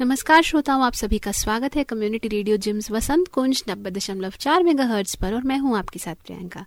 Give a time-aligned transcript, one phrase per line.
[0.00, 4.62] नमस्कार श्रोताओं, आप सभी का स्वागत है community radio gyms Vasant Kunj नब्बे दशमलव चार
[4.62, 4.84] मेगा
[5.22, 6.64] पर, और मैं हूँ आपके साथ प्रियंका।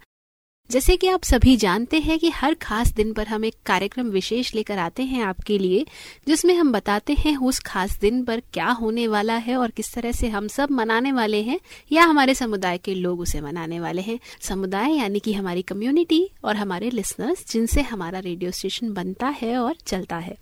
[0.71, 4.53] जैसे कि आप सभी जानते हैं कि हर खास दिन पर हम एक कार्यक्रम विशेष
[4.55, 5.85] लेकर आते हैं आपके लिए,
[6.27, 10.11] जिसमें हम बताते हैं उस खास दिन पर क्या होने वाला है और किस तरह
[10.11, 11.59] से हम सब मनाने वाले हैं,
[11.91, 16.55] या हमारे समुदाय के लोग उसे मनाने वाले हैं। समुदाय यानी कि हमारी कम्युनिटी और
[16.55, 20.37] हमारे लिसनर्स जिनसे हमारा रेडियो स्टेशन बनता है और चलता है।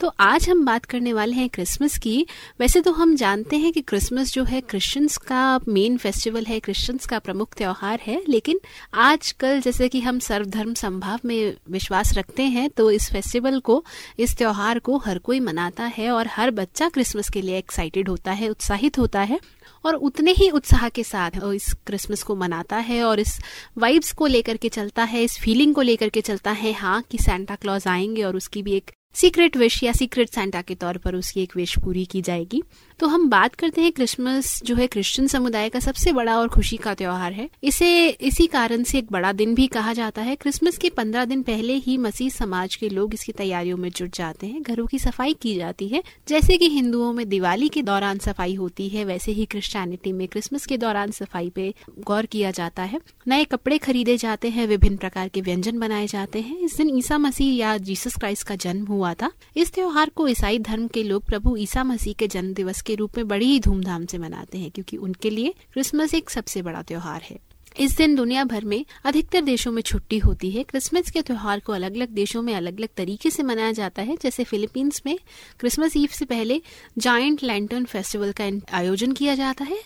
[0.00, 2.26] तो आज हम बात करने वाले हैं क्रिसमस की।
[2.60, 7.06] वैसे तो हम जानते हैं कि क्रिसमस जो है क्रिश्चियंस का मेन फेस्टिवल है क्रिश्चियंस
[7.06, 8.60] का प्रमुख त्यौहार है, लेकिन
[8.94, 13.84] आजकल जैसे कि हम सर्वधर्म संभाव में विश्वास रखते हैं तो इस फेस्टिवल को,
[14.18, 18.32] इस त्यौहार को हर कोई मनाता है और हर बच्चा क्रिसमस के लिए एक्साइटेड होता
[18.32, 19.40] है, उत्साहित होता है
[19.84, 23.38] और उतने ही उत्साह के साथ इस क्रिसमस को मनाता है और इस
[23.78, 27.18] वाइब्स को लेकर के चलता है, इस फीलिंग को लेकर के चलता है हाँ कि
[27.18, 31.14] सेंटा क्लॉज आएँगे और उसकी भी एक सीक्रेट विश या सीक्रेट सेंटा के तौर पर
[31.14, 32.62] उसकी एक विश पूरी की जाएगी।
[32.98, 36.76] तो हम बात करते हैं क्रिसमस जो है क्रिश्चियन समुदाय का सबसे बड़ा और खुशी
[36.76, 40.78] का त्योहार है। इसे, इसी कारण से एक बड़ा दिन भी कहा जाता है। क्रिसमस
[40.78, 44.62] के पंद्रह दिन पहले ही मसीह समाज के लोग इसकी तैयारियों में जुट जाते हैं।
[44.62, 48.88] घरों की सफ़ाई की जाती है। जैसे कि हिंदुओं में दिवाली के दौरान सफ़ाई होती
[48.88, 53.44] है, वैसे ही क्रिश्चियनिटी में क्रिसमस के दौरान सफ़ाई पे गौर किया जाता है। नए
[53.44, 57.54] कपड़े खरीदे जाते हैं, विभिन्न प्रकार के व्यंजन बनाए जाते हैं। इस दिन ईसा मसीह
[57.54, 61.56] या जीसस क्राइस्ट का जन्म हुआ था। इस त्योहार को ईसाई धर्म के लोग प्रभु
[61.56, 64.96] ईसा मसीह के जन्म दिवस के रूप में बड़ी ही धूमधाम से मनाते हैं, क्योंकि
[64.96, 67.38] उनके लिए क्रिसमस एक सबसे बड़ा त्योहार है।
[67.80, 71.72] इस दिन दुनिया भर में अधिकतर देशों में छुट्टी होती है। क्रिसमस के त्योहार को
[71.72, 75.18] अलग अलग देशों में अलग अलग तरीके से मनाया जाता है। जैसे फिलीपींस में
[75.60, 76.60] क्रिसमस ईव से पहले
[76.98, 79.78] जाइंट लैंटर्न फेस्टिवल का आयोजन किया जाता है।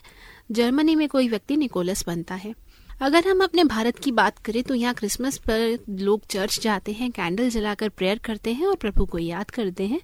[0.51, 2.55] जर्मनी में कोई व्यक्ति निकोलस बनता है।
[3.03, 7.11] अगर हम अपने भारत की बात करें तो यहाँ क्रिसमस पर लोग चर्च जाते हैं
[7.11, 10.01] कैंडल जलाकर प्रेयर करते हैं और प्रभु को याद करते हैं।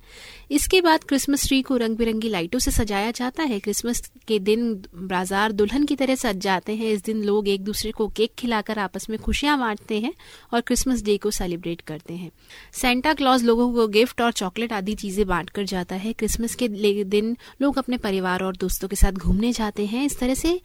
[0.50, 4.72] इसके बाद क्रिसमस ट्री को रंग बिरंगी लाइटों से सजाया जाता है। क्रिसमस के दिन
[4.94, 8.78] बाज़ार दुल्हन की तरह सज जाते हैं। इस दिन लोग एक दूसरे को केक खिलाकर
[8.78, 10.12] आपस में खुशियाँ बांटते हैं
[10.52, 12.30] और क्रिसमस डे को सेलिब्रेट करते हैं।
[12.72, 16.68] सेंटा क्लॉज लोगों को गिफ्ट और चॉकलेट आदि चीज़ें बांट कर जाता है। क्रिसमस के
[17.06, 20.60] दिन लोग अपने परिवार और दोस्तों के साथ घूमने जाते हैं। इस तरह से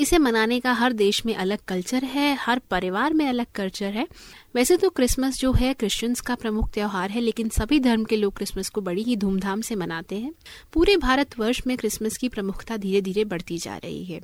[0.00, 4.06] इसे मनाने का हर देश में अलग कल्चर है, हर परिवार में अलग कल्चर है।
[4.54, 8.36] वैसे तो क्रिसमस जो है, क्रिश्चियंस का प्रमुख त्यौहार है, लेकिन सभी धर्म के लोग
[8.36, 10.32] क्रिसमस को बड़ी ही धूमधाम से मनाते हैं।
[10.72, 14.20] पूरे भारतवर्ष में क्रिसमस की प्रमुखता धीरे धीरे बढ़ती जा रही है।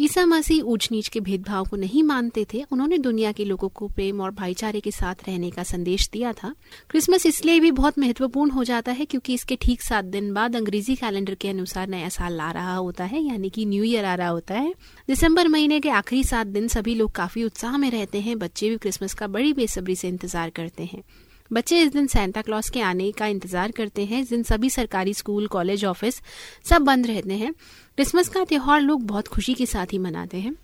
[0.00, 3.88] ईसा मसीह ऊंच नीच के भेदभाव को नहीं मानते थे। उन्होंने दुनिया के लोगों को
[3.88, 6.54] प्रेम और भाईचारे के साथ रहने का संदेश दिया था।
[6.90, 10.96] क्रिसमस इसलिए भी बहुत महत्वपूर्ण हो जाता है क्योंकि इसके ठीक सात दिन बाद अंग्रेज़ी
[10.96, 14.28] कैलेंडर के अनुसार नया साल आ रहा होता है, यानी कि न्यू ईयर आ रहा
[14.28, 14.74] होता है
[15.20, 18.76] दिसंबर महीने के आखिरी सात दिन सभी लोग काफ़ी उत्साह में रहते हैं। बच्चे भी
[18.76, 21.02] क्रिसमस का बड़ी बेसब्री से इंतज़ार करते हैं।
[21.50, 25.14] बच्चे इस दिन सेंटा क्लॉस के आने का इंतज़ार करते हैं। इस दिन सभी सरकारी
[25.14, 26.20] स्कूल, कॉलेज, ऑफ़िस
[26.64, 30.56] सब बंद रहते हैं। क्रिसमस का त्यौहार लोग बहुत खुशी के साथ ही मनाते हैं।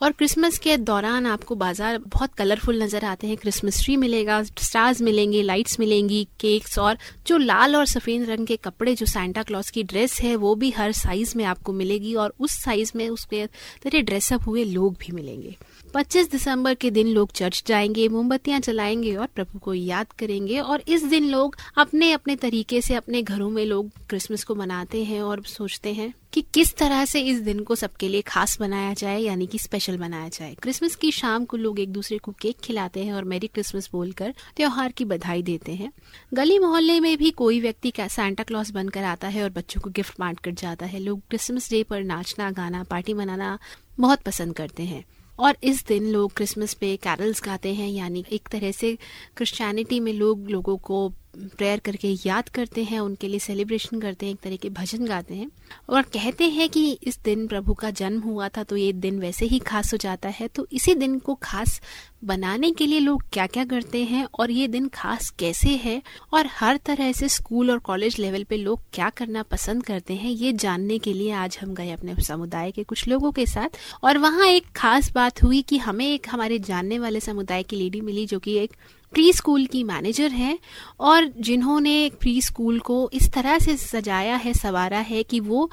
[0.00, 5.00] और क्रिसमस के दौरान आपको बाज़ार बहुत कलरफुल नज़र आते हैं। क्रिसमस ट्री मिलेगा स्टार्स
[5.02, 9.70] मिलेंगे लाइट्स मिलेंगी केक्स और जो लाल और सफ़ेद रंग के कपड़े, जो सेंटा क्लॉज
[9.70, 13.46] की ड्रेस है, वो भी हर साइज़ में आपको मिलेगी और उस साइज़ में उसके
[13.82, 15.56] तरह ड्रेसअप हुए लोग भी मिलेंगे।
[15.94, 20.82] 25 दिसंबर के दिन लोग चर्च जाएँगे, मोमबत्तियाँ जलाएँगे और प्रभु को याद करेंगे। और
[20.88, 25.22] इस दिन लोग अपने अपने तरीके से अपने घरों में लोग क्रिसमस को मनाते हैं
[25.22, 29.20] और सोचते हैं कि किस तरह से इस दिन को सबके लिए खास बनाया जाए,
[29.20, 33.04] यानी कि स्पेशल बनाया जाए। क्रिसमस की शाम को लोग एक दूसरे को केक खिलाते
[33.04, 35.92] हैं और मेरी क्रिसमस बोलकर त्योहार की बधाई देते हैं।
[36.34, 40.14] गली मोहल्ले में भी कोई व्यक्ति सैंटा क्लॉस बनकर आता है और बच्चों को गिफ्ट
[40.20, 43.58] बांट कर जाता है। लोग क्रिसमस डे पर नाचना, गाना, पार्टी मनाना
[44.00, 45.04] बहुत पसंद करते हैं।
[45.40, 48.98] और इस दिन लोग क्रिसमस पे कैरल्स गाते हैं, यानी एक तरह से
[49.36, 54.32] क्रिश्चियनिटी में लोग लोगों को प्रेयर करके याद करते हैं, उनके लिए सेलिब्रेशन करते हैं,
[54.32, 55.50] एक तरह के भजन गाते हैं।
[55.88, 59.46] और कहते हैं कि इस दिन प्रभु का जन्म हुआ था तो ये दिन वैसे
[59.46, 61.80] ही खास हो जाता है। तो इसी दिन को खास
[62.24, 66.00] बनाने के लिए लोग क्या क्या करते हैं और ये दिन खास कैसे है?
[66.32, 70.30] और हर तरह से स्कूल और कॉलेज लेवल पे लोग क्या करना पसंद करते हैं,
[70.30, 74.18] ये जानने के लिए आज हम गए अपने समुदाय के कुछ लोगों के साथ। और
[74.18, 78.26] वहाँ एक खास बात हुई कि हमें एक हमारे जानने वाले समुदाय की लेडी मिली,
[78.26, 78.76] जो कि एक
[79.12, 80.58] प्री स्कूल की मैनेजर हैं
[81.00, 85.70] और जिन्होंने प्री स्कूल को इस तरह से सजाया है, सवारा है कि वो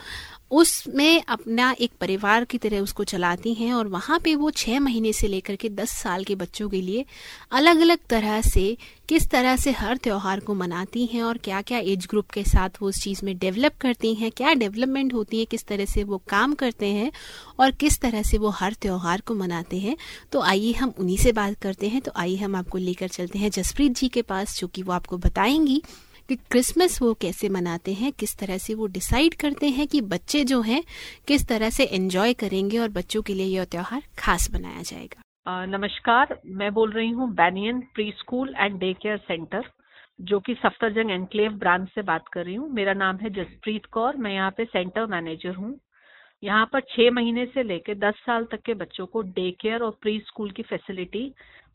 [0.52, 5.12] उसमें अपना एक परिवार की तरह उसको चलाती हैं और वहाँ पे वो छः महीने
[5.14, 7.06] से लेकर के दस साल के बच्चों के लिए
[7.52, 8.78] अलग अलग तरह से,
[9.10, 12.82] किस तरह से हर त्यौहार को मनाती हैं और क्या क्या एज ग्रुप के साथ
[12.82, 16.22] वो उस चीज़ में डेवलप करती हैं, क्या डेवलपमेंट होती है, किस तरह से वो
[16.30, 17.12] काम करते हैं
[17.60, 19.96] और किस तरह से वो हर त्यौहार को मनाते हैं।
[20.32, 23.52] तो आइए हम उन्हीं से बात करते हैं तो आइए हम आपको लेकर चलते हैं
[23.52, 25.82] जसप्रीत जी के पास, जो कि वो आपको बताएँगी
[26.30, 30.44] कि क्रिसमस वो कैसे मनाते हैं, किस तरह से वो डिसाइड करते हैं कि बच्चे
[30.44, 30.82] जो हैं,
[31.28, 36.38] किस तरह से एंजॉय करेंगे और बच्चों के लिए यह त्यौहार खास बनाया जाएगा। नमस्कार,
[36.48, 39.70] मैं बोल रही हूँ Banyan pre school and day care centre
[40.20, 44.16] जो कि सफ्तरजंग एनक्लेव ब्रांच से बात कर रही हूँ। मेरा नाम है जसप्रीत कौर,
[44.16, 45.80] मैं यहाँ पे सेंटर मैनेजर हूँ।
[46.44, 49.98] यहाँ पर छह महीने से लेकर दस साल तक के बच्चों को डे केयर और
[50.02, 51.24] प्री स्कूल की फैसिलिटी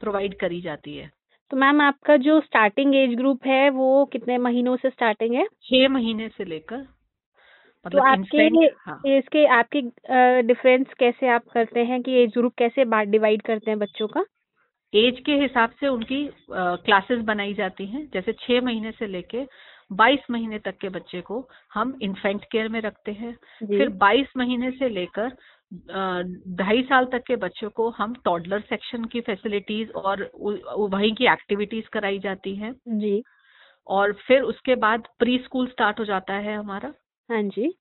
[0.01, 1.11] प्रोवाइड करी जाती है।
[1.53, 5.45] तो मैम आपका जो स्टार्टिंग एज ग्रुप है वो कितने महीनों से स्टार्टिंग है?
[5.63, 8.45] छह महीने से लेकर तो मतलब आपके
[8.81, 9.81] हाँ। इसके आपके
[10.43, 14.25] डिफरेंस कैसे आप करते हैं कि एज ग्रुप कैसे डिवाइड करते हैं बच्चों का?
[14.93, 19.45] एज के हिसाब से उनकी क्लासेस बनाई जाती हैं। जैसे छह महीने से लेके
[19.93, 24.71] 22 महीने तक के बच्चे को हम इन्फेंट केयर में रखते हैं। फिर 22 महीने
[24.71, 25.37] से लेकर
[26.57, 30.31] ढाई साल तक के बच्चों को हम टॉडलर सेक्शन की फैसिलिटीज़ और
[30.91, 33.23] वहीं की एक्टिविटीज़ कराई जाती है। जी।
[33.87, 36.93] और फिर उसके बाद प्री स्कूल स्टार्ट हो जाता है हमारा।
[37.29, 37.73] हाँ जी।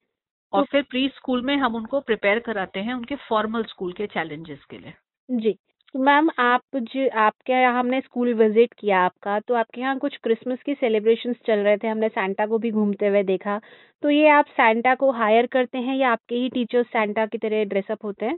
[0.54, 4.08] और तो, फिर प्री स्कूल में हम उनको प्रिपेयर कराते हैं उनके फॉर्मल स्कूल के
[4.08, 4.94] चैलेंजेस के लिए।
[5.30, 5.58] जी।
[5.96, 10.60] मैम आप जो आपके यहाँ हमने स्कूल विज़िट किया आपका तो आपके यहाँ कुछ क्रिसमस
[10.66, 13.60] की सेलिब्रेशंस चल रहे थे हमने सैंटा को भी घूमते हुए देखा।
[14.04, 17.64] तो ये आप सैंटा को हायर करते हैं या आपके ही टीचर्स सैंटा की तरह
[17.66, 18.38] ड्रेसअप होते हैं?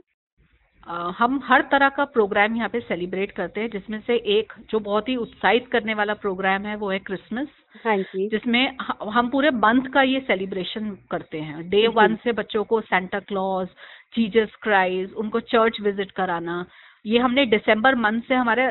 [0.86, 4.78] आ, हम हर तरह का प्रोग्राम यहाँ पे सेलिब्रेट करते हैं जिसमें से एक जो
[4.80, 7.48] बहुत ही उत्साहित करने वाला प्रोग्राम है वो है क्रिसमस
[7.84, 8.76] हाँ जी। जिसमें
[9.12, 13.68] हम पूरे मंथ का ये सेलिब्रेशन करते हैं। डे वन से बच्चों को सेंटा क्लॉज
[14.16, 16.64] जीजस क्राइज उनको चर्च विज़िट कराना।
[17.04, 18.68] ये हमने दिसंबर मंथ से हमारे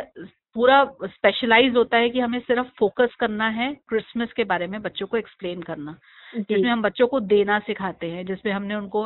[0.56, 5.08] पूरा स्पेशलाइज होता है कि हमें सिर्फ़ फोकस करना है क्रिसमस के बारे में बच्चों
[5.08, 5.98] को एक्सप्लेन करना।
[6.34, 9.06] जिसमें हम बच्चों को देना सिखाते हैं जिसमें हमने उनको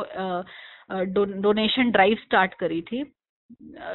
[1.04, 3.04] डो, डोनेशन ड्राइव स्टार्ट करी थी।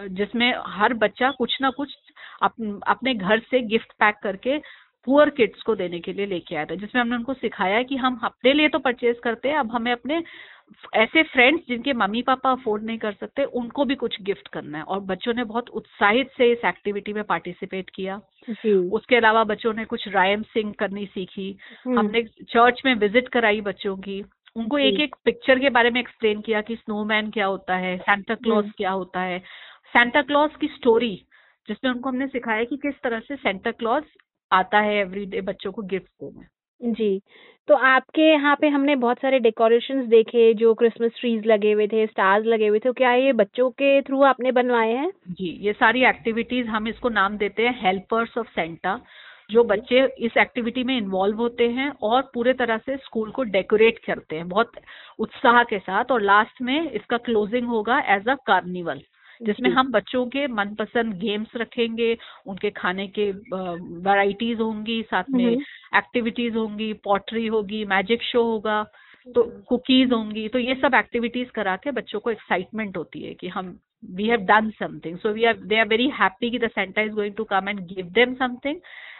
[0.10, 1.96] जिसमें हर बच्चा कुछ ना कुछ
[2.44, 2.54] अप,
[2.88, 4.58] अपने घर से गिफ्ट पैक करके
[5.08, 8.20] पुअर किड्स को देने के लिए लेके आया था। जिसमें हमने उनको सिखाया कि हम
[8.24, 10.22] अपने लिए तो परचेज करते हैं अब हमें अपने
[10.96, 14.84] ऐसे फ्रेंड्स जिनके मम्मी पापा अफोर्ड नहीं कर सकते उनको भी कुछ गिफ्ट करना है।
[14.84, 18.20] और बच्चों ने बहुत उत्साहित से इस एक्टिविटी में पार्टिसिपेट किया।
[18.92, 23.62] उसके अलावा बच्चों ने कुछ रायम सिंग करनी सीखी। हम्म। हमने चर्च में विज़िट कराई
[23.62, 24.24] बच्चों की।
[24.56, 28.36] उनको एक एक पिक्चर के बारे में एक्सप्लेन किया कि स्नोमैन क्या होता है सेंटा
[28.36, 29.40] क्लॉज क्या होता है।
[29.94, 31.16] सेंटा क्लॉज की स्टोरी
[31.68, 34.04] जिसमें उनको हमने सिखाया कि किस तरह से सेंटा क्लॉज
[34.52, 36.53] आता है एवरीडे बच्चों को गिफ्ट देने।
[36.84, 37.20] जी।
[37.68, 42.06] तो आपके यहाँ पे हमने बहुत सारे डेकोरेशंस देखे जो क्रिसमस ट्रीज लगे हुए थे
[42.08, 45.12] स्टार्स लगे हुए थे तो क्या ये बच्चों के थ्रू आपने बनवाए हैं?
[45.30, 49.00] जी ये सारी एक्टिविटीज़ हम इसको नाम देते हैं हेल्पर्स ऑफ़ सेंटा
[49.50, 54.00] जो बच्चे इस एक्टिविटी में इन्वॉल्व होते हैं और पूरे तरह से स्कूल को डेकोरेट
[54.06, 54.72] करते हैं बहुत
[55.20, 59.02] उत्साह के साथ और लास्ट में इसका क्लोजिंग होगा एज अ कार्निवल
[59.42, 62.16] जिसमें हम बच्चों के मनपसंद गेम्स रखेंगे
[62.48, 65.58] उनके खाने के वैरायटीज होंगी साथ में
[65.94, 68.84] एक्टिविटीज़ होंगी पॉटरी होगी मैजिक शो होगा
[69.28, 73.48] तो कुकीज होंगी तो ये सब एक्टिविटीज़ करा के बच्चों को एक्साइटमेंट होती है कि
[73.48, 73.78] हम
[74.12, 77.14] we have done something so we are they are very happy कि the centre is
[77.14, 78.80] going to come and give them something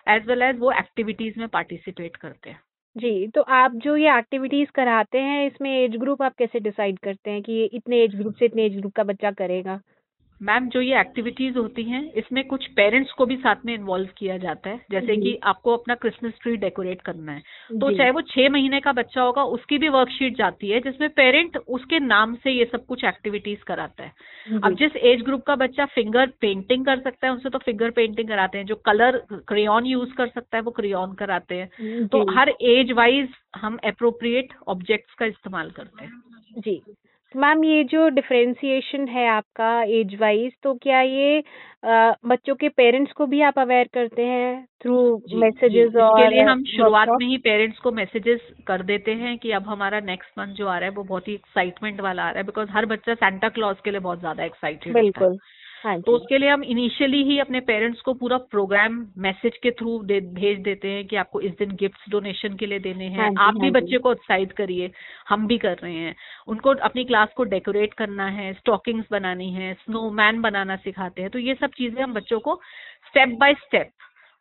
[0.10, 2.60] as well as वो एक्टिविटीज़ में पार्टिसिपेट करते हैं
[2.96, 7.32] जी, तो आप जो ये एक्टिविटीज़ कराते हैं इसमें एज ग्रुप आप कैसे डिसाइड करते
[7.32, 9.80] हैं कि इतने एज ग्रुप से इतने एज ग्रुप का बच्चा करेगा?
[10.44, 14.38] मैम जो ये एक्टिविटीज़ होती हैं इसमें कुछ पेरेंट्स को भी साथ में इन्वॉल्व किया
[14.38, 17.42] जाता है। जैसे कि आपको अपना क्रिसमस ट्री डेकोरेट करना है।
[17.80, 21.58] तो चाहे वो छह महीने का बच्चा होगा उसकी भी वर्कशीट जाती है जिसमें पेरेंट
[21.58, 24.12] उसके नाम से ये सब कुछ एक्टिविटीज़ कराता है।
[24.64, 28.28] अब जिस एज ग्रुप का बच्चा फिंगर पेंटिंग कर सकता है उनसे तो फिंगर पेंटिंग
[28.28, 32.50] कराते हैं। जो कलर क्रेन यूज़ कर सकता है वो क्रेन कराते हैं। तो हर
[32.62, 36.12] एज वाइज हम अप्रोप्रिएट ऑब्जेक्ट्स का इस्तेमाल करते हैं।
[36.60, 36.82] जी।
[37.36, 41.40] मैम ये जो डिफरेंशिएशन है आपका एज वाइज तो क्या ये
[41.86, 44.98] आ, बच्चों के पेरेंट्स को भी आप अवेयर करते हैं थ्रू
[45.36, 49.52] मैसेजेस और इसके लिए हम शुरुआत में ही पेरेंट्स को मैसेजेस कर देते हैं कि
[49.52, 52.40] अब हमारा नेक्स्ट मंथ जो आ रहा है वो बहुत ही एक्साइटमेंट वाला आ रहा
[52.40, 55.38] है बिकॉज़ हर बच्चा सेंटा क्लॉज के लिए बहुत ज़्यादा एक्साइटेड बिल्कुल।
[55.84, 60.04] हाँ तो उसके लिए हम इनिशियली ही अपने पेरेंट्स को पूरा प्रोग्राम मैसेज के थ्रू
[60.04, 63.48] दे, भेज देते हैं कि आपको इस दिन गिफ्ट्स डोनेशन के लिए देने हैं। हाँ
[63.48, 64.92] आप भी हाँ बच्चे को उत्साहित करिए
[65.30, 66.16] हम भी कर रहे हैं।
[66.48, 71.40] उनको अपनी क्लास को डेकोरेट करना है स्टॉकिंग्स बनानी है स्नोमैन बनाना सिखाते हैं। तो
[71.40, 72.56] ये सब चीज़ें हम बच्चों को
[73.08, 73.92] स्टेप बाय स्टेप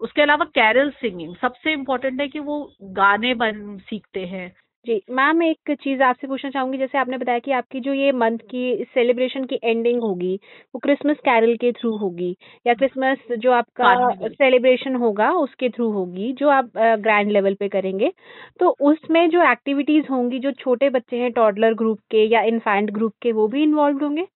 [0.01, 4.53] उसके अलावा कैरल सिंगिंग सबसे इम्पोर्टेंट है कि वो गाने बन सीखते हैं।
[4.87, 8.39] जी मैम एक चीज़ आपसे पूछना चाहूँगी जैसे आपने बताया कि आपकी जो ये मंथ
[8.51, 10.35] की सेलिब्रेशन की एंडिंग होगी
[10.75, 12.31] वो क्रिसमस कैरल के थ्रू होगी
[12.67, 18.13] या क्रिसमस जो आपका सेलिब्रेशन होगा उसके थ्रू होगी जो आप ग्रैंड लेवल पे करेंगे।
[18.61, 23.13] तो उसमें जो एक्टिविटीज़ होंगी जो छोटे बच्चे हैं टॉडलर ग्रुप के या इन्फेंट ग्रुप
[23.23, 24.27] के वो भी इन्वॉल्व होंगे?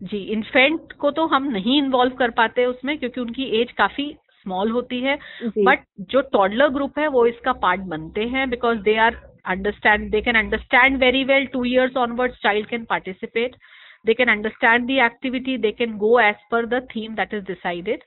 [0.00, 4.12] जी इन्फेंट को तो हम नहीं इन्वॉल्व कर पाते उसमें क्योंकि उनकी एज काफ़ी
[4.42, 5.18] स्मॉल होती है।
[5.58, 9.16] बट जो टॉडलर ग्रुप है वो इसका पार्ट बनते हैं because they are
[9.48, 13.56] understand they can understand very well two years onwards child can participate
[14.06, 18.04] they can understand the activity they can go as per the theme that is decided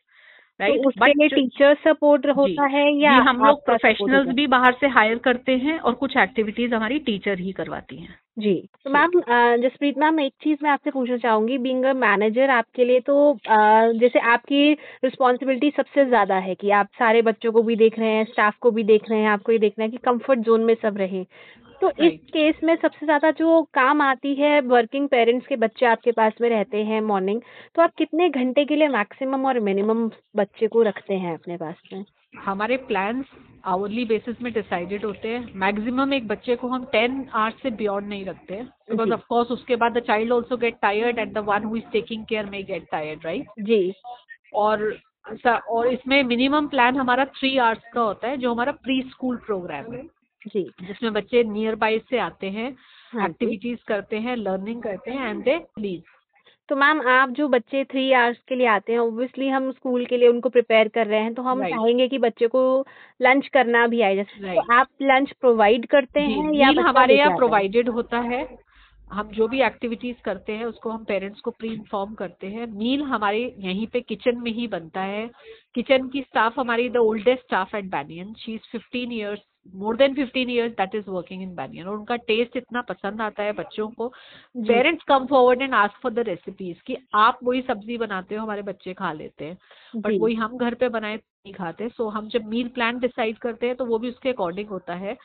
[0.59, 5.57] right तो teacher support होता है या हम लोग professionals भी बाहर से higher करते
[5.57, 8.53] हैं और कुछ एक्टिविटीज़ हमारी टीचर ही करवाती हैं। जी
[8.85, 9.11] तो मैम
[9.61, 13.15] जसप्रीत मैम एक चीज़ मैं आपसे पूछना चाहूँगी बीइंग अ मैनेजर आपके लिए तो
[13.99, 14.71] जैसे आपकी
[15.03, 18.71] रिस्पॉन्सिबिलिटी सबसे ज़्यादा है कि आप सारे बच्चों को भी देख रहे हैं स्टाफ को
[18.71, 21.23] भी देख रहे हैं आपको ये देखना है कि कंफर्ट जोन में सब रहे।
[21.81, 26.11] तो इस केस में सबसे ज़्यादा जो काम आती है वर्किंग पेरेंट्स के बच्चे आपके
[26.11, 27.41] पास में रहते हैं मॉर्निंग
[27.75, 31.81] तो आप कितने घंटे के लिए मैक्सिमम और मिनिमम बच्चे को रखते हैं अपने पास
[31.93, 32.03] में?
[32.39, 33.25] हमारे प्लान्स
[33.65, 38.07] आवरली बेसिस में डिसाइडेड होते हैं। मैक्सिमम एक बच्चे को हम टेन आवर्स से बियॉन्ड
[38.09, 41.63] नहीं रखते बिकॉज़ ऑफ़ कोर्स उसके बाद the child also get tired and the one
[41.63, 43.93] who is taking care में गेट टायर्ड राइट जी।
[44.53, 44.93] और
[45.69, 49.93] और इसमें मिनिमम प्लान हमारा थ्री आवर्स का होता है जो हमारा प्री स्कूल प्रोग्राम
[49.93, 50.03] है।
[50.47, 52.69] जी। जिसमें बच्चे नियर बाय से आते हैं
[53.25, 56.01] एक्टिविटीज़ हाँ करते हैं लर्निंग करते हैं एंड दे प्लीज़
[56.69, 60.17] तो मैम आप जो बच्चे थ्री आवर्स के लिए आते हैं ऑब्वियसली हम स्कूल के
[60.17, 61.63] लिए उनको प्रिपेयर कर रहे हैं तो हम.
[61.67, 62.61] चाहेंगे कि बच्चे को
[63.21, 64.55] लंच करना भी आए। जैसे.
[64.55, 68.47] तो आप लंच प्रोवाइड करते हैं या हमारे यहाँ प्रोवाइडेड होता है।
[69.11, 73.01] हम जो भी एक्टिविटीज़ करते हैं उसको हम पेरेंट्स को प्री इन्फॉर्म करते हैं। मील
[73.03, 75.29] हमारे यहीं पे किचन में ही बनता है।
[75.75, 79.39] किचन की स्टाफ हमारी the oldest staff at Banyan she is fifteen years
[79.75, 83.43] more than fifteen years that is working in Banyan और उनका टेस्ट इतना पसंद आता
[83.43, 84.07] है बच्चों को।
[84.67, 88.61] Parents come forward and ask for the recipes कि आप वही सब्ज़ी बनाते हो हमारे
[88.61, 89.57] बच्चे खा लेते हैं।
[89.95, 93.67] बट वही हम घर पे बनाए नहीं खाते। सो हम जब मील प्लान डिसाइड करते
[93.67, 95.17] हैं तो वो भी उसके अकॉर्डिंग होता है।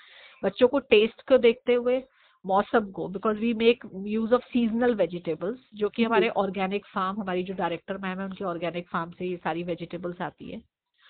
[0.43, 2.02] बच्चों को टेस्ट को देखते हुए
[2.45, 7.43] मौसम को because we make use of seasonal vegetables जो कि हमारे ऑर्गेनिक फार्म हमारी
[7.43, 10.61] जो डायरेक्टर मैम है उनके ऑर्गेनिक फार्म से ये सारी वेजिटेबल्स आती है।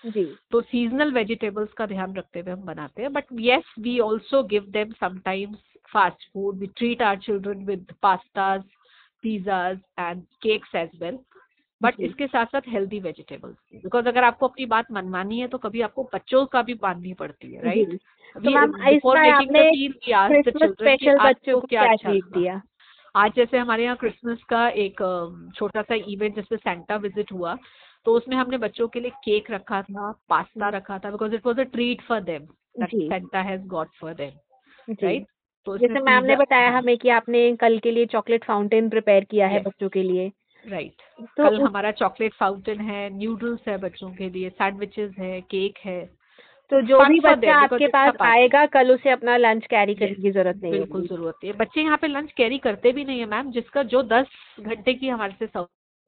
[0.03, 4.43] जी। तो सीजनल वेजिटेबल्स का ध्यान रखते हुए हम बनाते हैं but yes we also
[4.43, 5.57] give them sometimes
[5.91, 8.63] fast food we treat our children with pastas
[9.23, 11.19] pizzas and cakes as well
[11.81, 15.81] but इसके साथ साथ हेल्दी वेजिटेबल्स बिकॉज़ अगर आपको अपनी बात मनवानी है तो कभी
[15.81, 17.99] आपको बच्चों का भी माननी पड़ती है राइट
[18.35, 18.41] तो
[20.29, 22.61] क्रिसमस स्पेशल बच्चों को क्या अच्छा दिया?
[23.15, 24.97] आज जैसे हमारे यहाँ क्रिसमस का एक
[25.55, 27.57] छोटा सा इवेंट जिसमें सेंटा विज़िट हुआ
[28.05, 31.59] तो उसमें हमने बच्चों के लिए केक रखा था पास्ता रखा था because it was
[31.59, 32.45] a treat for them
[32.83, 35.25] Santa has got for them right
[35.67, 39.47] तो जैसे मैम ने बताया हमें कि आपने कल के लिए चॉकलेट फाउंटेन प्रिपेयर किया
[39.47, 40.31] है बच्चों के लिए।
[40.65, 45.77] राइट तो कल हमारा चॉकलेट फाउंटेन है न्यूडल्स है बच्चों के लिए सैंडविचेस है केक
[45.85, 45.99] है।
[46.71, 50.61] तो जो भी बच्चा आपके पास आएगा कल उसे अपना लंच कैरी करने की ज़रूरत
[50.63, 53.83] नहीं बिल्कुल ज़रूरत है। बच्चे यहाँ पे लंच कैरी करते भी नहीं है मैम जिसका
[53.85, 54.27] जो दस
[54.59, 55.47] घंटे की हमारे से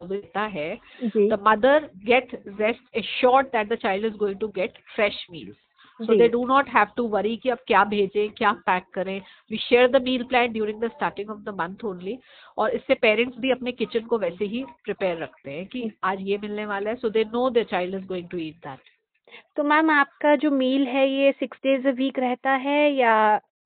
[0.01, 0.75] सहूलियता है।
[1.05, 2.29] The mother get
[2.59, 5.55] rest assured that the child is going to get fresh meals
[5.99, 9.19] so they do not have to worry कि अब क्या भेजें क्या पैक करें।
[9.51, 12.17] We share the meal plan during the starting of the month only
[12.57, 16.37] और इससे parents भी अपने किचन को वैसे ही प्रिपेयर रखते हैं कि आज ये
[16.43, 18.89] मिलने वाला है। So they know the child is going to eat that
[19.57, 23.19] तो मैम आपका जो मील है ये सिक्स डेज़ अ वीक रहता है या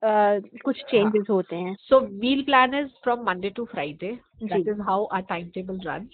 [0.04, 1.34] Uh, कुछ चेंजेस हाँ.
[1.34, 1.74] होते हैं?
[1.80, 4.10] So meal plan is from Monday to Friday
[4.42, 6.08] that is how our time table run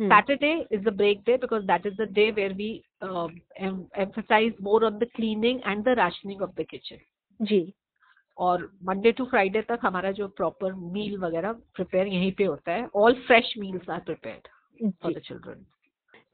[0.00, 2.70] Saturday is the break day because that is the day where we
[3.02, 6.98] emphasize more on the cleaning and the rationing of the kitchen
[7.40, 7.62] जी
[8.38, 12.88] और Monday to Friday तक हमारा जो proper मील वगैरह prepare यहीं पे होता है
[12.96, 14.48] all fresh meals are prepared
[15.02, 15.64] for the children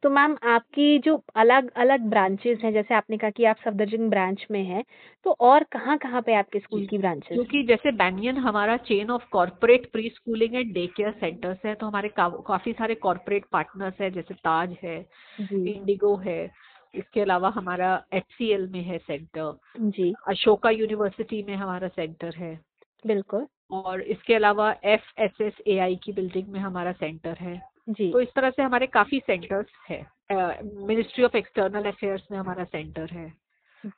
[0.03, 4.46] तो मैम आपकी जो अलग अलग ब्रांचेस हैं जैसे आपने कहा कि आप सफदरजंग ब्रांच
[4.51, 4.84] में हैं
[5.25, 9.29] तो और कहाँ कहाँ पे आपके स्कूल की ब्रांचेस क्योंकि जैसे बैनियन हमारा chain of
[9.31, 14.01] corporate pre schooling and day care centres है तो हमारे का, काफ़ी सारे कॉर्पोरेट पार्टनर्स
[14.01, 14.98] है जैसे ताज है
[15.39, 16.43] इंडिगो है
[16.96, 18.38] इसके अलावा हमारा एच
[18.72, 22.60] में है सेंटर जी। अशोका यूनिवर्सिटी में हमारा सेंटर है।
[23.05, 27.71] बिल्कुल। और इसके अलावा F S S A I की बिल्डिंग में हमारा सेंटर है।
[27.88, 30.02] जी। तो इस तरह से हमारे काफ़ी सेंटर्स है।
[30.88, 33.26] मिनिस्ट्री ऑफ़ एक्सटर्नल अफेयर्स में हमारा सेंटर है।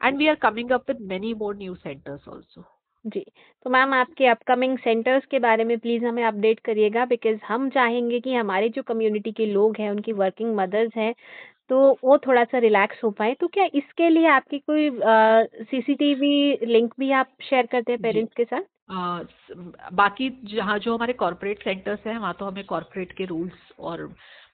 [0.04, 2.64] And we are coming up with many more new centres also
[3.06, 3.26] जी।
[3.66, 8.20] तो मैम आपके अपकमिंग सेंटर्स के बारे में प्लीज़ हमें अपडेट करिएगा बिकॉज़ हम चाहेंगे
[8.20, 11.14] कि हमारे जो कम्युनिटी के लोग हैं उनकी वर्किंग मदर्स हैं
[11.70, 14.90] तो वो थोड़ा सा रिलैक्स हो पाए। तो क्या इसके लिए आपकी कोई
[15.66, 18.64] सीसीटीवी लिंक भी आप शेयर करते हैं पेरेंट्स के साथ?
[18.90, 24.06] बाकी जहाँ जो हमारे कॉरपोरेट सेंटर्स हैं वहाँ तो हमें कॉरपोरेट के रूल्स और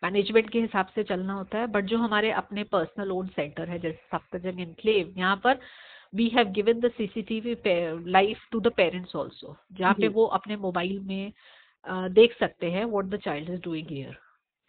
[0.03, 3.79] मैनेजमेंट के हिसाब से चलना होता है बट जो हमारे अपने पर्सनल ओन सेंटर है
[3.79, 5.59] जैसे सप्तजंग इनक्लेव यहाँ पर
[6.15, 7.55] we have given the CCTV
[8.11, 12.85] live to the parents also जहाँ पे वो अपने मोबाइल में uh, देख सकते हैं
[12.85, 14.17] what the child is doing here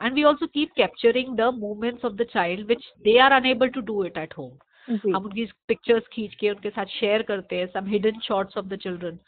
[0.01, 3.83] and we also keep capturing the movements of the child which they are unable to
[3.83, 4.59] do it at home.
[4.89, 8.77] हम उनकी पिक्चर्स खींच के उनके साथ शेयर करते हैं some hidden shots of the
[8.77, 9.19] children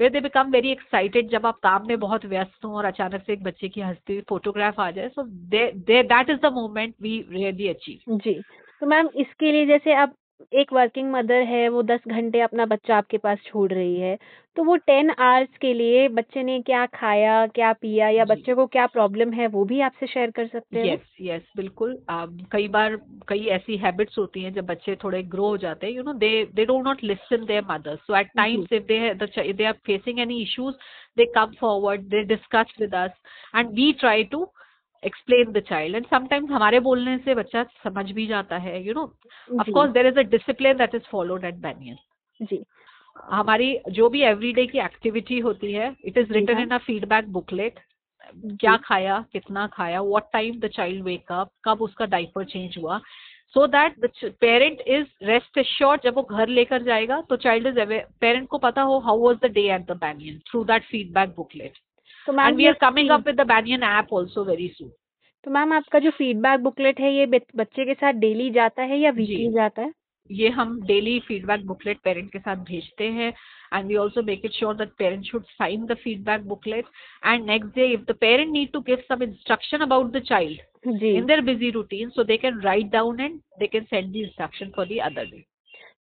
[0.00, 3.32] where they become very excited जब आप काम में बहुत व्यस्त हो और अचानक से
[3.32, 7.18] एक बच्चे की हंसती हुई फोटोग्राफ आ जाए so they that is the moment we
[7.30, 8.34] really achieve जी
[8.82, 10.14] तो मैम इसके लिए जैसे आप
[10.52, 14.16] एक वर्किंग मदर है वो दस घंटे अपना बच्चा आपके पास छोड़ रही है।
[14.56, 18.66] तो वो टेन आवर्स के लिए बच्चे ने क्या खाया क्या पिया या बच्चे को
[18.66, 21.96] क्या प्रॉब्लम है वो भी आपसे शेयर कर सकते हैं। यस यस बिल्कुल।
[22.52, 22.96] कई बार
[23.28, 26.30] कई ऐसी हैबिट्स होती हैं जब बच्चे थोड़े ग्रो हो जाते हैं you know they
[26.54, 30.40] they don't not listen their mothers so at times if they they are facing any
[30.42, 30.74] issues
[31.16, 33.10] they come forward they discuss with us
[33.56, 34.46] and we try to
[35.06, 39.04] explain the child and sometimes हमारे बोलने से बच्चा समझ भी जाता है you know
[39.50, 41.96] of course there is a discipline that is followed at Banyan
[42.40, 42.62] जी।
[43.32, 47.78] हमारी जो भी एवरीडे की एक्टिविटी होती है it is return in a feedback booklet
[48.60, 52.98] क्या खाया कितना खाया what time the child wake up कब उसका डाइपर चेंज हुआ.
[53.54, 54.10] So that the
[54.40, 57.78] parent is rest sure जब वो घर लेकर जाएगा तो चाइल्ड इज़
[58.20, 61.78] पेरेंट को पता हो how was the day at the Banyan through that feedback booklet
[62.26, 64.88] तो ma'am we are coming up with the Banyan app also very soon
[65.46, 69.10] तो मैम आपका जो फीडबैक बुकलेट है ये बच्चे के साथ डेली जाता है या
[69.10, 69.92] वीकली जाता है?
[70.30, 73.32] ये हम डेली फीडबैक बुकलेट पेरेंट के साथ भेजते हैं
[73.74, 76.86] and we also make it sure that parent should sign the feedback booklet
[77.26, 81.26] and next day if the parent need to give some instruction about the child in
[81.26, 84.86] their busy routine so they can write down and they can send the instruction for
[84.86, 85.44] the other day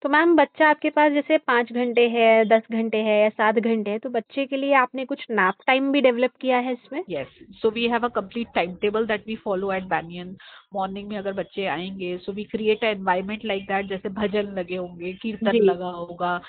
[0.02, 3.90] तो ma'am बच्चा आपके पास जैसे पाँच घंटे है दस घंटे है या सात घंटे
[3.90, 7.02] है तो बच्चे के लिए आपने कुछ नैप टाइम भी डेवलप किया है इसमें?
[7.10, 7.26] Yes
[7.60, 10.36] so we have a complete time table that we follow at Banyan
[10.74, 14.76] morning में अगर बच्चे आएँगे so we create a environment like that जैसे भजन लगे
[14.76, 16.40] होंगे कीर्तन लगा होगा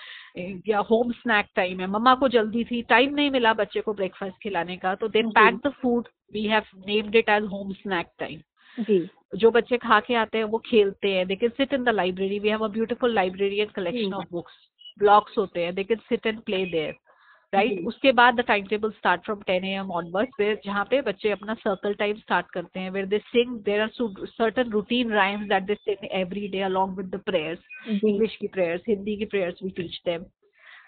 [0.68, 4.42] या होम स्नैक टाइम है। मम्मा को जल्दी थी टाइम नहीं मिला बच्चे को ब्रेकफास्ट
[4.44, 8.40] खिलाने का तो they pack the food we have named it as home snack time
[8.78, 11.90] जी। जो बच्चे खा के आते हैं वो खेलते हैं। They can sit in the
[11.90, 14.54] library we have a beautiful library and collection of books
[15.00, 16.94] blocks होते हैं। They can sit and play there
[17.54, 21.32] right उसके बाद the time table start from ten AM onward फिर जहाँ पे बच्चे
[21.32, 23.90] अपना circle time start करते हैं where they sing there are
[24.28, 28.82] certain routine rhymes that they sing every day along with the prayers English की प्रेयर्स
[28.90, 30.24] हिंदी की prayers we teach them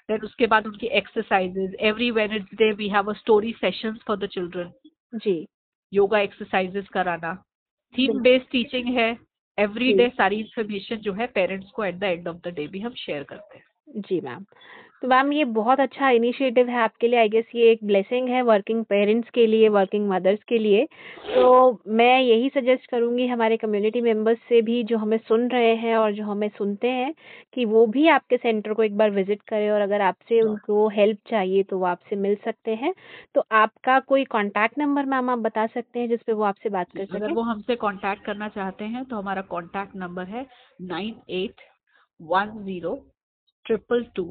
[0.10, 4.72] then उसके बाद उनकी exercises every Wednesday we have a story sessions for the children
[5.16, 5.46] ji.
[5.94, 7.38] Yoga exercises कराना।
[7.98, 9.10] Theme based teaching है.
[9.58, 12.80] Every day सारी information जो है पेरेंट्स को at the end of the day भी
[12.80, 13.66] हम शेयर करते हैं.
[13.98, 14.46] जी मैम
[15.06, 18.42] तो मैम ये बहुत अच्छा इनिशिएटिव है आपके लिए आई गेस ये एक ब्लेसिंग है
[18.42, 20.86] वर्किंग पेरेंट्स के लिए वर्किंग मदर्स के लिए।
[21.26, 25.96] तो मैं यही सजेस्ट करूँगी हमारे कम्युनिटी मेंबर्स से भी जो हमें सुन रहे हैं
[25.98, 27.14] और जो हमें सुनते हैं
[27.54, 31.20] कि वो भी आपके सेंटर को एक बार विज़िट करें और अगर आपसे। उनको हेल्प
[31.30, 32.94] चाहिए तो वो आपसे मिल सकते हैं।
[33.36, 37.06] तो आपका कोई कॉन्टैक्ट नंबर मैम आप बता सकते हैं जिसपे वो आपसे बात कर
[37.06, 37.18] सकें?
[37.18, 40.46] अगर वो हमसे कॉन्टैक्ट करना चाहते हैं तो हमारा कॉन्टैक्ट नंबर है
[40.82, 41.62] nine eight
[42.20, 42.98] one zero
[43.66, 44.26] triple two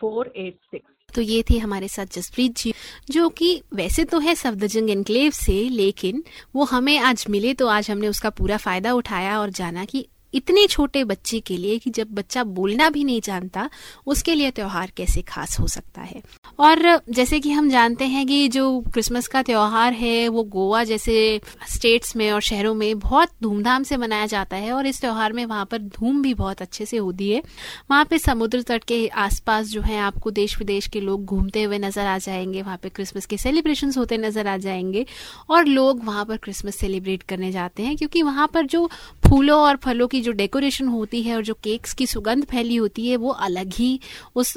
[0.00, 1.14] four eight six.
[1.14, 2.72] तो ये थे हमारे साथ जसप्रीत जी,
[3.10, 6.22] जो कि वैसे तो है सफदरजंग एनक्लेव से, लेकिन
[6.54, 10.06] वो हमें आज मिले तो आज हमने उसका पूरा फ़ायदा उठाया और जाना कि
[10.36, 13.68] इतने छोटे बच्चे के लिए कि जब बच्चा बोलना भी नहीं जानता,
[14.06, 16.22] उसके लिए त्योहार कैसे खास हो सकता है?
[16.58, 21.40] और जैसे कि हम जानते हैं कि जो क्रिसमस का त्योहार है, वो गोवा जैसे
[21.70, 25.44] स्टेट्स में और शहरों में बहुत धूमधाम से मनाया जाता है और इस त्योहार में
[25.46, 27.42] वहाँ पर धूम भी बहुत अच्छे से होती है।
[27.90, 31.78] वहाँ पे समुद्र तट के आसपास जो है, आपको देश विदेश के लोग घूमते हुए
[31.78, 35.06] नज़र आ जाएँगे। वहाँ पे क्रिसमस के सेलिब्रेशन होते नज़र आ जाएँगे
[35.50, 38.86] और लोग वहाँ पर क्रिसमस सेलिब्रेट करने जाते हैं क्योंकि वहाँ पर जो
[39.28, 43.08] फूलों और फलों की जो डेकोरेशन होती है और जो केक्स की सुगंध फैली होती
[43.08, 43.98] है, वो अलग ही
[44.34, 44.56] उस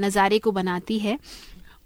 [0.00, 1.18] नज़ारे को बनाती है।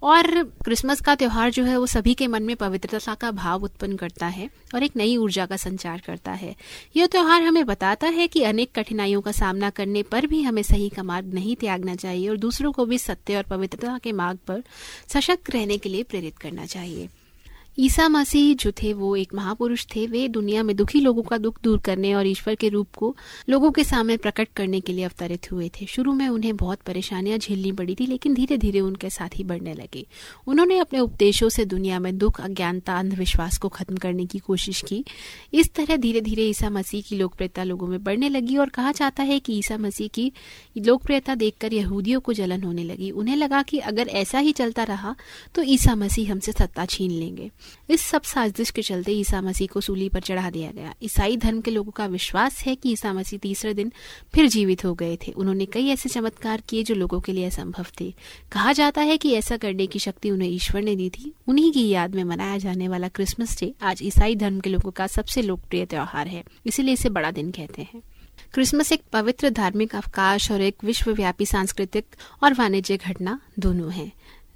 [0.01, 0.27] और
[0.63, 4.27] क्रिसमस का त्यौहार जो है, वो सभी के मन में पवित्रता का भाव उत्पन्न करता
[4.27, 6.55] है और एक नई ऊर्जा का संचार करता है।
[6.95, 10.89] यह त्योहार हमें बताता है कि अनेक कठिनाइयों का सामना करने पर भी हमें सही
[10.89, 14.63] का मार्ग नहीं त्यागना चाहिए और दूसरों को भी सत्य और पवित्रता के मार्ग पर
[15.07, 17.09] सशक्त रहने के लिए प्रेरित करना चाहिए।
[17.79, 21.61] ईसा मसीह जो थे, वो एक महापुरुष थे। वे दुनिया में दुखी लोगों का दुख
[21.63, 23.15] दूर करने और ईश्वर के रूप को
[23.49, 27.37] लोगों के सामने प्रकट करने के लिए अवतरित हुए थे। शुरू में उन्हें बहुत परेशानियाँ
[27.37, 30.05] झेलनी पड़ी थी, लेकिन धीरे धीरे उनके साथ ही बढ़ने लगे।
[30.47, 35.03] उन्होंने अपने उपदेशों से दुनिया में दुख, अज्ञानता, अंधविश्वास को खत्म करने की कोशिश की।
[35.53, 39.23] इस तरह धीरे धीरे ईसा मसीह की लोकप्रियता लोगों में बढ़ने लगी और कहा जाता
[39.23, 40.31] है कि ईसा मसीह की
[40.77, 45.15] लोकप्रियता देखकर यहूदियों को जलन होने लगी। उन्हें लगा कि अगर ऐसा ही चलता रहा
[45.55, 47.49] तो ईसा मसीह हमसे सत्ता छीन लेंगे।
[47.89, 51.61] इस सब साजिश के चलते ईसा मसीह को सूली पर चढ़ा दिया गया। ईसाई धर्म
[51.61, 53.91] के लोगों का विश्वास है कि ईसा मसीह तीसरे दिन
[54.33, 57.85] फिर जीवित हो गए थे। उन्होंने कई ऐसे चमत्कार किए जो लोगों के लिए असंभव
[57.99, 58.13] थे।
[58.51, 61.89] कहा जाता है कि ऐसा करने की शक्ति उन्हें ईश्वर ने दी थी। उन्हीं की
[61.89, 65.85] याद में मनाया जाने वाला क्रिसमस डे आज ईसाई धर्म के लोगों का सबसे लोकप्रिय
[65.85, 68.01] त्योहार है। इसीलिए इसे बड़ा दिन कहते हैं।
[68.53, 72.05] क्रिसमस एक पवित्र धार्मिक अवकाश और एक विश्वव्यापी सांस्कृतिक
[72.43, 74.11] और वाणिज्य घटना दोनों है।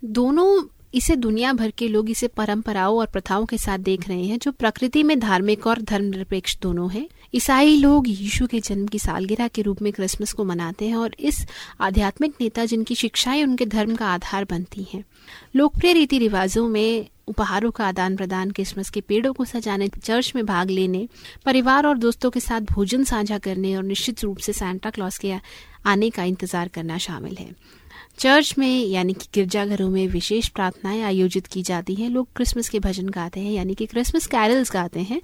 [0.05, 0.61] दोनों
[0.93, 4.51] इसे दुनिया भर के लोग इसे परंपराओं और प्रथाओं के साथ देख रहे हैं, जो
[4.51, 9.61] प्रकृति में धार्मिक और धर्मनिरपेक्ष दोनों है। ईसाई लोग यीशु के जन्म की सालगिरह के
[9.61, 11.45] रूप में क्रिसमस को मनाते हैं और इस
[11.81, 15.03] आध्यात्मिक नेता जिनकी शिक्षाएँ उनके धर्म का आधार बनती हैं।
[15.55, 20.45] लोकप्रिय रीति रिवाजों में उपहारों का आदान प्रदान क्रिसमस के पेड़ों को सजाने, चर्च में
[20.45, 21.07] भाग लेने,
[21.45, 25.33] परिवार और दोस्तों के साथ भोजन साझा करने और निश्चित रूप से सैंटा क्लॉज के
[25.85, 27.49] आने का इंतज़ार करना शामिल है।
[28.17, 32.79] चर्च में, यानी कि गिरजाघरों में विशेष प्रार्थनाएँ आयोजित की जाती हैं। लोग क्रिसमस के
[32.79, 35.21] भजन गाते हैं, यानी कि क्रिसमस कैरल्स गाते हैं।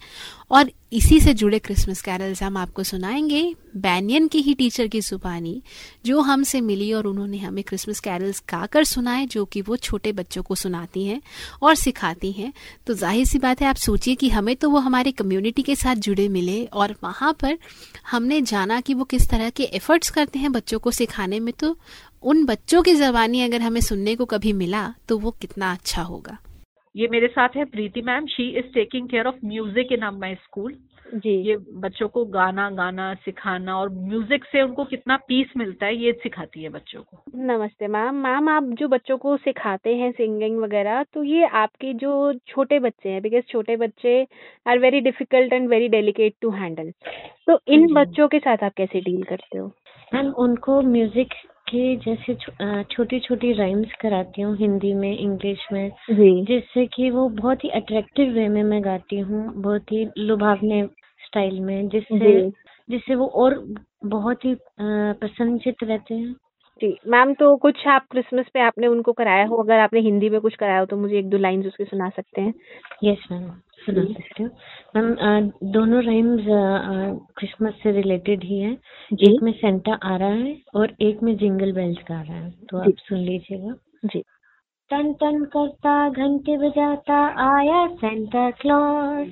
[0.52, 5.62] और इसी से जुड़े क्रिसमस कैरल्स हम आपको सुनाएँगे बैनियन की ही टीचर की जुबानी,
[6.06, 10.44] जो हमसे मिली और उन्होंने हमें क्रिसमस कैरल्स गाकर सुनाए, जो कि वो छोटे बच्चों
[10.44, 11.22] को सुनाती हैं
[11.62, 12.54] और सिखाती हैं।
[12.88, 15.96] तो ज़ाहिर सी बात है, आप सोचिए कि हमें तो वो हमारे कम्युनिटी के साथ
[15.96, 17.58] जुड़े मिले और वहाँ पर
[18.12, 21.76] हमने जाना कि वो किस तरह के एफर्ट्स करते हैं बच्चों को सिखाने में तो
[22.28, 26.38] उन बच्चों की जबानी अगर हमें सुनने को कभी मिला तो वो कितना अच्छा होगा।
[26.96, 28.26] ये मेरे साथ है Preeti ma'am.
[28.28, 30.74] She is taking care of music in my school
[31.16, 35.96] जी। ये बच्चों को गाना गाना सिखाना और म्यूज़िक से उनको कितना पीस मिलता है
[35.96, 40.60] ये सिखाती है बच्चों को। नमस्ते मैम। मैम आप जो बच्चों को सिखाते हैं सिंगिंग
[40.60, 44.22] वगैरह तो ये आपके जो छोटे बच्चे हैं बिकॉज़ छोटे बच्चे
[44.66, 46.92] are very difficult and very delicate to handle
[47.48, 49.72] तो इन बच्चों के साथ आप कैसे डील करते हो?
[50.12, 52.34] मैम उनको म्यूज़िक के जैसे
[52.84, 55.90] छोटी छोटी राइम्स कराती हूँ हिंदी में इंग्लिश में
[56.46, 60.86] जिससे कि वो बहुत ही अट्रैक्टिव वे में मैं गाती हूँ बहुत ही लुभावने
[61.26, 62.34] स्टाइल में जिससे
[62.90, 63.56] जिससे वो और
[64.06, 66.36] बहुत ही प्रसन्नचित रहते हैं।
[66.82, 69.56] जी मैम तो कुछ आप क्रिसमस पे आपने उनको कराया हो?
[69.56, 72.42] अगर आपने हिंदी में कुछ कराया हो तो मुझे एक दो लाइन उसके सुना सकते
[72.42, 72.54] हैं।
[73.04, 73.50] यस मैम
[73.86, 74.50] सुना सकते हो।
[74.96, 76.46] मैम दोनों राइम्स
[77.38, 78.74] क्रिसमस से रिलेटेड ही है।
[79.14, 79.34] जी?
[79.34, 82.52] एक में सेंटा आ रहा है और एक में जिंगल बेल्स का आ रहा है।
[82.70, 84.24] तो आप सुन लीजिएगा। जी।
[84.92, 89.32] टन टन करता घंटे बजाता आया सेंटा क्लॉज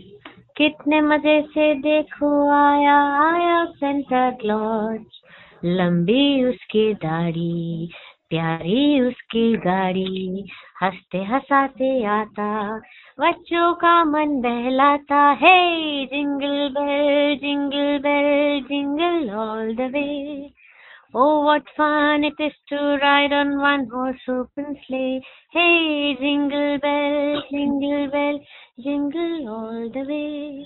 [0.58, 5.00] कितने मज़े से देखो आया आया सेंटा क्लॉज
[5.66, 7.90] लंबी उसकी दाढ़ी,
[8.30, 10.50] प्यारी उसकी गाड़ी,
[10.84, 12.78] हँसते हंसाते आता,
[13.20, 20.52] बच्चों का मन बहलाता है। Jingle bell jingle bell, jingle all the way
[21.16, 25.18] oh what fun it is to ride on one horse open sleigh
[25.58, 28.40] hey jingle bell jingle bell
[28.80, 30.66] jingle all the way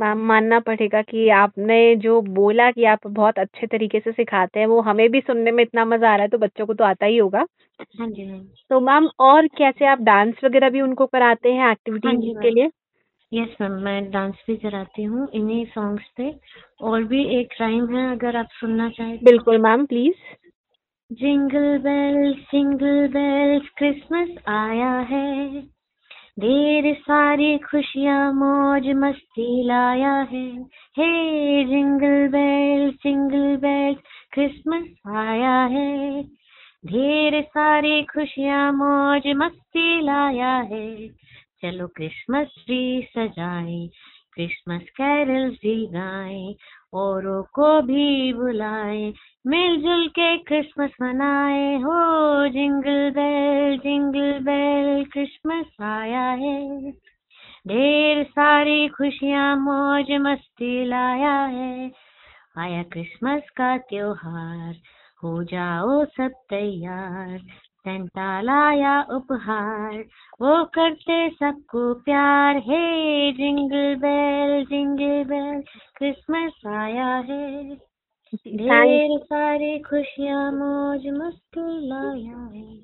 [0.00, 4.66] ma'am मानना पड़ेगा कि आपने जो बोला कि आप बहुत अच्छे तरीके से सिखाते हैं
[4.66, 7.06] वो हमें भी सुनने में इतना मज़ा आ रहा है तो बच्चों को तो आता
[7.06, 7.44] ही होगा।
[7.90, 12.20] हाँ जी मैम। तो मैम और कैसे आप डांस वगैरह भी उनको कराते हैं एक्टिविटीज़
[12.26, 12.70] हाँ के लिए?
[13.32, 16.30] यस मैम मैं डांस भी कराती हूँ इन्हीं सॉन्ग्स पे।
[16.82, 20.36] और भी एक राइम है अगर आप सुनना चाहें बिल्कुल ma'am please.
[21.10, 25.70] Jingle bell single bells Christmas आया है।
[26.38, 30.62] ढेर सारी खुशियाँ मौज मस्ती लाया है।
[30.96, 33.96] Hey jingle bell, single bell,
[34.32, 36.22] Christmas आया है।
[36.86, 41.08] ढेर सारी खुशियाँ मौज मस्ती लाया है।
[41.62, 43.88] चलो क्रिसमस ट्री सजाए
[44.40, 46.54] क्रिसमस कैरल्स भी गाए,
[46.94, 49.12] औरों को भी बुलाए,
[49.46, 56.90] मिलजुल के क्रिसमस मनाए। हो, jingle bell jingle bell, Christmas आया है।
[57.68, 61.92] ढेर सारी खुशियाँ मौज मस्ती लाया है।
[62.58, 64.74] आया क्रिसमस का त्योहार,
[65.24, 67.40] हो जाओ सब तैयार।
[67.86, 69.94] सेंटा लाया उपहार।
[70.40, 75.60] वो करते सबको प्यार है। Jingle bell jingle bell
[75.96, 77.74] Christmas आया है।
[78.56, 82.76] ढेर सारी खुशियाँ मौज मस्ती लाया है।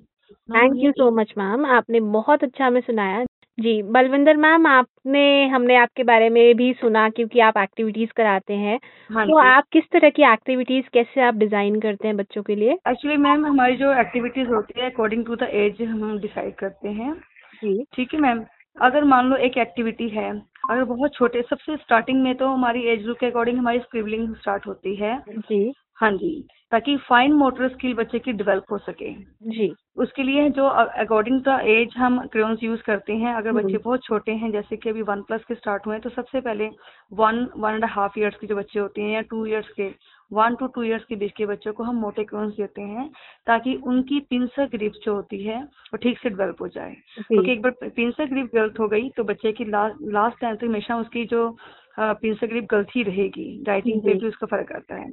[0.48, 3.24] Thank you so much ma'am आपने बहुत अच्छा हमें सुनाया।
[3.58, 8.78] जी बलविंदर मैम आपने हमने आपके बारे में भी सुना क्योंकि आप एक्टिविटीज़ कराते हैं।
[9.10, 12.72] हाँ तो आप किस तरह की एक्टिविटीज़ कैसे आप डिज़ाइन करते हैं बच्चों के लिए?
[12.88, 17.12] एक्चुअली मैम हमारी जो एक्टिविटीज़ होती है अकॉर्डिंग टू द एज हम डिसाइड करते हैं।
[17.54, 18.44] जी। ठीक है मैम
[18.76, 20.30] अगर मान लो एक एक्टिविटी है
[20.70, 24.66] अगर बहुत छोटे सबसे स्टार्टिंग में तो हमारी एज ग्रुप के अकॉर्डिंग हमारी स्क्रिबलिंग स्टार्ट
[24.66, 29.12] होती है। जी। हाँ जी ताकि फाइन मोटर स्किल बच्चे की डेवलप हो सके।
[29.50, 30.64] जी। उसके लिए जो
[31.02, 34.76] अकॉर्डिंग टू एज हम क्रेन्स यूज़ करते हैं अगर बच्चे हम्म। बहुत छोटे हैं जैसे
[34.76, 36.68] कि अभी वन प्लस के स्टार्ट हुए तो सबसे पहले
[37.12, 39.88] one one and half years के जो बच्चे होते हैं या टू ईयर्स के
[40.30, 43.08] वन टू टू ईयर्स के बीच के बच्चों को हम मोटे क्रेन्स देते हैं
[43.46, 47.62] ताकि उनकी पिंसर ग्रिप जो होती है वो ठीक से डेवलप हो जाए। क्योंकि एक
[47.62, 51.48] बार पिंसर ग्रिप डेवलप हो गई तो बच्चे की लास्ट टाइम तक हमेशा उसकी जो
[51.98, 55.10] पिंसर ग्रिप गलती रहेगी। राइटिंग पे भी उसका फ़र्क आता है।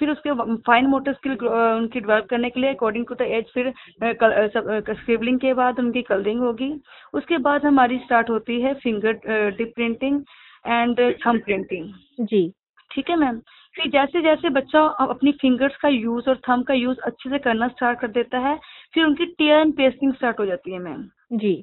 [0.00, 3.72] फिर उसके फाइन मोटर स्किल उनकी डेवलप करने के लिए अकॉर्डिंग टू द एज फिर
[4.02, 6.72] स्क्रिबलिंग के बाद उनकी कलरिंग होगी।
[7.14, 10.20] उसके बाद हमारी स्टार्ट होती है finger dip printing
[10.66, 11.92] and thumb printing
[12.22, 12.50] जी।
[12.90, 13.38] ठीक है मैम
[13.74, 17.68] फिर जैसे जैसे बच्चा अपनी फिंगर्स का यूज़ और थम का यूज़ अच्छे से करना
[17.68, 18.56] स्टार्ट कर देता है
[18.94, 21.54] फिर उनकी टेयर एंड पेस्टिंग स्टार्ट हो जाती है मैम जी।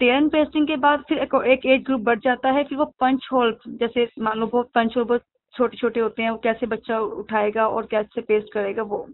[0.00, 3.28] एंड पेस्टिंग के बाद फिर एक एक एज ग्रुप बढ़ जाता है फिर वो पंच
[3.32, 5.22] होल जैसे मान लो बहुत पंच होल बहुत
[5.54, 9.06] छोटे छोटे होते हैं वो कैसे बच्चा उठाएगा और कैसे पेस्ट करेगा वो।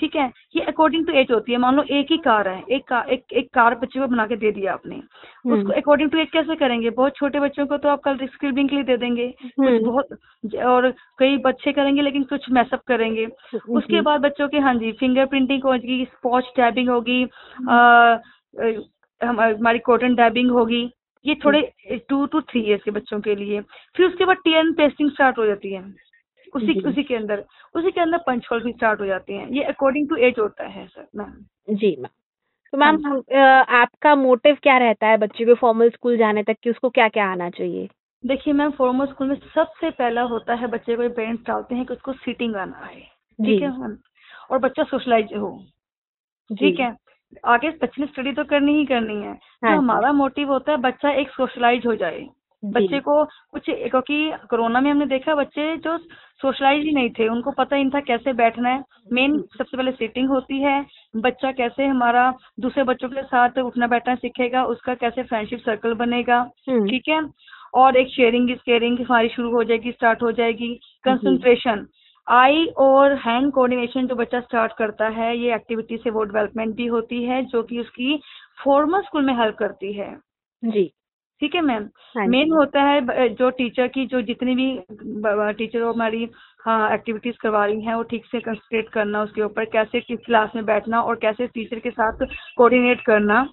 [0.00, 0.26] ठीक है?
[0.56, 3.32] ये अकॉर्डिंग टू एज होती है। मान लो एक ही कार है एक कार एक
[3.32, 6.56] एक कार बच्चे को बना के दे दिया आपने। हम्म। उसको अकॉर्डिंग टू एज कैसे
[6.56, 6.90] करेंगे?
[6.90, 10.08] बहुत छोटे बच्चों को तो आप कल स्क्रिबिंग के लिए दे देंगे। कुछ हम्म। बहुत
[10.66, 13.26] और कई बच्चे करेंगे लेकिन कुछ मैसअप करेंगे।
[13.56, 17.24] उसके बाद बच्चों के हाँ जी फिंगर प्रिंटिंग होगी स्पॉच टैबिंग होगी
[19.24, 20.82] हमारी कॉटन डैबिंग होगी
[21.24, 21.60] ये थोड़े
[22.08, 23.60] टू टू थ्री ईयर्स के बच्चों के लिए।
[23.96, 25.82] फिर उसके बाद टीएन पेस्टिंग स्टार्ट हो जाती है।
[26.54, 30.08] उसी उसी के अंदर उसी के अंदर पंच भी स्टार्ट हो जाते हैं। ये अकॉर्डिंग
[30.08, 32.10] टू एज होता है सर मैम जी मैम
[32.72, 36.70] तो मैम हाँ। आपका मोटिव क्या रहता है बच्चे को फॉर्मल स्कूल जाने तक कि
[36.70, 37.88] उसको क्या क्या आना चाहिए?
[38.24, 41.94] देखिए मैम फॉर्मल स्कूल में सबसे पहला होता है बच्चे को पेरेंट्स डालते हैं कि
[41.94, 43.00] उसको सीटिंग आना है।
[43.38, 43.96] ठीक है मैम
[44.50, 45.50] और बच्चा सोशलाइज हो।
[46.50, 46.90] ठीक है?
[47.44, 51.30] आगे ने स्टडी तो करनी ही करनी है। तो हमारा मोटिव होता है बच्चा एक
[51.30, 52.26] सोशलाइज हो जाए।
[52.64, 55.98] बच्चे को कुछ क्योंकि कोरोना में हमने देखा बच्चे जो
[56.42, 59.92] सोशलाइज ही नहीं थे उनको पता ही नहीं था कैसे बैठना है। मेन सबसे पहले
[59.92, 65.22] सीटिंग होती है। बच्चा कैसे हमारा दूसरे बच्चों के साथ उठना बैठना सीखेगा उसका कैसे
[65.22, 67.30] फ्रेंडशिप सर्कल बनेगा। हम्म। ठीक है?
[67.74, 71.86] और एक शेयरिंग इज़ केयरिंग हमारी शुरू हो जाएगी स्टार्ट हो जाएगी। कंसंट्रेशन
[72.26, 76.86] आई और हैंड कोऑर्डिनेशन जो बच्चा स्टार्ट करता है ये एक्टिविटी से वो डेवलपमेंट भी
[76.86, 78.18] होती है जो कि उसकी
[78.64, 80.14] फॉर्मल स्कूल में हेल्प करती है।
[80.62, 80.90] जी।
[81.40, 81.88] ठीक है मैम
[82.28, 84.68] मेन हाँ होता है जो टीचर की जो जितनी भी
[85.54, 86.28] टीचर हमारी
[86.64, 90.50] हाँ एक्टिविटीज़ करवा रही हैं वो ठीक से कंसंट्रेट करना उसके ऊपर कैसे किस क्लास
[90.56, 93.46] में बैठना और कैसे टीचर के साथ कोऑर्डिनेट करना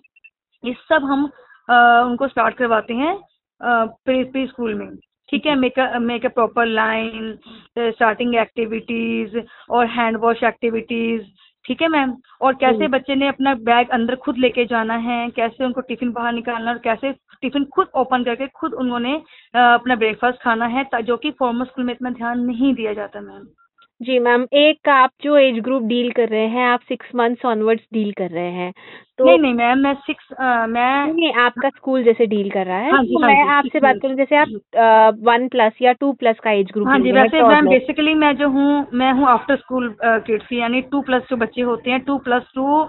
[0.63, 1.29] ये सब हम
[1.69, 3.15] आ, उनको स्टार्ट करवाते हैं
[3.62, 4.88] प्री प्री स्कूल में।
[5.31, 7.37] ठीक है make make a proper line
[7.77, 9.37] starting activities
[9.69, 11.21] और हैंड वॉश एक्टिविटीज़
[11.65, 15.65] ठीक है मैम और कैसे बच्चे ने अपना बैग अंदर खुद लेके जाना है कैसे
[15.65, 19.15] उनको टिफ़िन बाहर निकालना और कैसे टिफ़िन खुद ओपन करके खुद उन्होंने
[19.55, 23.47] अपना ब्रेकफास्ट खाना है जो कि फॉर्मल स्कूल में इतना ध्यान नहीं दिया जाता मैम
[24.01, 27.83] जी मैम एक आप जो एज ग्रुप डील कर रहे हैं आप सिक्स मंथ्स ऑनवर्ड्स
[27.93, 28.71] डील कर रहे हैं
[29.17, 30.27] तो नहीं नहीं मैम मैं सिक्स
[30.69, 33.79] मैं नहीं आपका स्कूल जैसे डील कर रहा है हाँ जी, तो हाँ मैं आपसे
[33.79, 37.41] बात करूँ जैसे आप वन प्लस या टू प्लस का एज ग्रुप हाँ जी वैसे
[37.41, 41.61] मैम बेसिकली मैं जो हूँ मैं हूँ आफ्टर स्कूल किड्स यानी टू प्लस जो बच्चे
[41.61, 42.81] होते हैं two plus two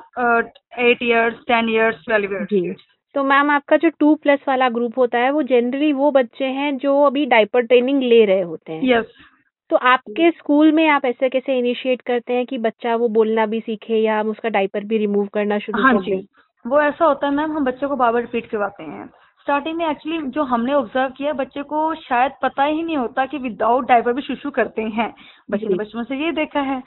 [0.81, 5.19] eight years ten years twelve years तो मैम आपका जो टू प्लस वाला ग्रुप होता
[5.19, 9.13] है वो जनरली वो बच्चे हैं जो अभी डाइपर ट्रेनिंग ले रहे होते हैं। यस
[9.73, 13.61] तो आपके स्कूल में आप ऐसे कैसे इनिशिएट करते हैं कि बच्चा वो बोलना भी
[13.61, 16.17] सीखे या हम उसका डाइपर भी रिमूव करना शुरू हाँ जी।
[16.65, 19.07] वो ऐसा होता है मैम हम बच्चों को बार बार रिपीट करवाते हैं।
[19.41, 23.39] स्टार्टिंग में एक्चुअली जो हमने ऑब्ज़र्व किया बच्चे को शायद पता ही नहीं होता कि
[23.39, 25.15] विदाउट डाइपर भी शुरू करते हैं।
[25.51, 26.83] बच्चे ने बचपन से ये देखा है।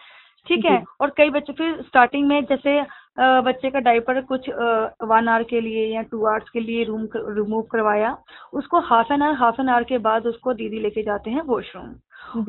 [0.47, 0.83] ठीक है?
[1.01, 2.81] और कई बच्चे फिर स्टार्टिंग में जैसे
[3.19, 7.61] बच्चे का डाइपर कुछ वन आवर के लिए या टू आवर्स के लिए रूम रिमूव
[7.61, 8.17] करवाया।
[8.53, 11.93] उसको half an hour half an hour के बाद उसको दीदी लेके जाते हैं वॉशरूम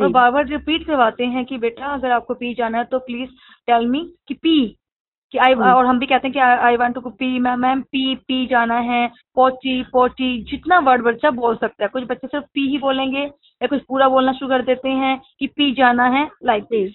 [0.01, 3.31] और बार बार रिपीट करवाते हैं कि बेटा अगर आपको पी जाना है तो प्लीज़
[3.67, 4.57] टेल मी कि पी
[5.35, 8.15] कि आई और हम भी कहते हैं कि I want to pee ma'am ma'am pee
[8.29, 12.69] pee जाना है पोची पोची जितना वर्ड बच्चा बोल सकता है। कुछ बच्चे सिर्फ़ पी
[12.71, 16.65] ही बोलेंगे या कुछ पूरा बोलना शुरू कर देते हैं कि पी जाना है लाइक
[16.65, 16.93] दिस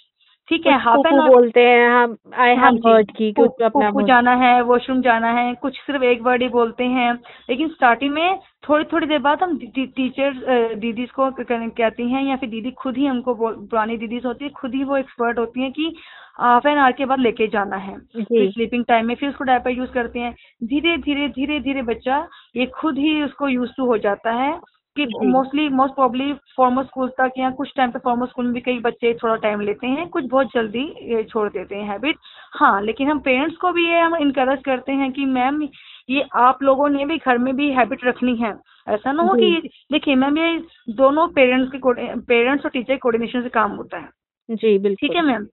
[0.50, 4.62] ठीक है हाफ़ एन बोलते हैं हम आई हैव हर्ड की कुछ अपना जाना है
[4.64, 7.12] वॉशरूम जाना है कुछ सिर्फ़ एक वर्ड ही बोलते हैं।
[7.50, 10.34] लेकिन स्टार्टिंग में थोड़ी थोड़ी देर बाद हम टीचर
[10.80, 14.76] दीदी को कहती हैं या फिर दीदी खुद ही हमको पुरानी दीदी होती है खुद
[14.76, 15.94] ही वो एक्सपर्ट होती है कि
[16.40, 19.72] हाफ़ एन आवर के बाद लेके जाना है। फिर स्लीपिंग टाइम में फिर उसको डायपर
[19.72, 23.98] यूज़ करते हैं। धीरे धीरे धीरे धीरे बच्चा ये खुद ही उसको यूज़ टू हो
[24.00, 24.52] जाता है।
[24.96, 28.62] कि mostly most probably formal school तक या कुछ टाइम पे फॉर्मल स्कूल में भी
[28.62, 32.18] कई बच्चे थोड़ा टाइम लेते हैं कुछ बहुत जल्दी छोड़ देते हैं हैबिट
[32.54, 35.62] हाँ लेकिन हम पेरेंट्स को भी ये हम इनकरेज करते हैं कि मैम
[36.10, 38.54] ये आप लोगों ने भी घर में भी हैबिट रखनी है।
[38.88, 40.58] ऐसा ना हो कि देखिए मैम ये
[40.94, 44.10] दोनों पेरेंट्स के पेरेंट्स और टीचर कोऑर्डिनेशन से काम होता है।
[44.50, 45.46] जी बिल्कुल। ठीक है मैम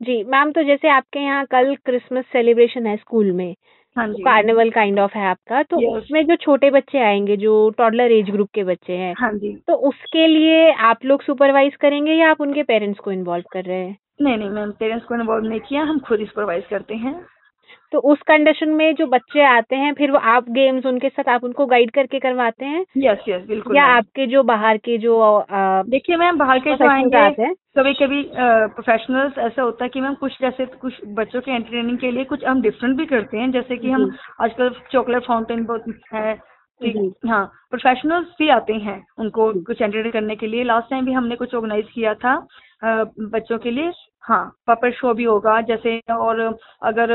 [0.00, 3.54] जी मैम तो जैसे आपके यहाँ कल क्रिसमस सेलिब्रेशन है स्कूल में
[3.96, 5.96] हाँ जी। कार्निवल काइंड ऑफ़ है आपका तो Yes.
[5.96, 9.74] उसमें जो छोटे बच्चे आएँगे जो टॉडलर एज ग्रुप के बच्चे हैं हाँ जी। तो
[9.88, 13.96] उसके लिए आप लोग सुपरवाइज करेंगे या आप उनके पेरेंट्स को इन्वॉल्व कर रहे हैं?
[14.22, 17.14] नहीं नहीं मैम पेरेंट्स को इन्वॉल्व नहीं किया हम खुद ही सुपरवाइज करते हैं।
[17.92, 21.44] तो उस कंडीशन में जो बच्चे आते हैं फिर वो आप गेम्स उनके साथ आप
[21.44, 22.84] उनको गाइड करके करवाते हैं?
[22.96, 25.44] यस यस बिल्कुल या आपके जो बाहर के जो
[25.86, 27.54] देखिए मैम बाहर के जो आएँगे आते हैं?
[27.76, 32.10] कभी कभी प्रोफेशनल्स ऐसा होता है कि मैम कुछ जैसे कुछ बच्चों के एंटरटेनिंग के
[32.10, 36.55] लिए कुछ हम डिफरेंट भी करते हैं जैसे कि हम आजकल चॉकलेट फाउंटेन बहुत है
[36.80, 41.12] ठीक हाँ प्रोफेशनल्स भी आते हैं उनको कुछ एंटरटेन करने के लिए। लास्ट टाइम भी
[41.12, 42.36] हमने कुछ ऑर्गेनाइज किया था
[42.84, 43.92] बच्चों के लिए।
[44.24, 46.40] हाँ पपेट शो भी होगा जैसे और
[46.82, 47.12] अगर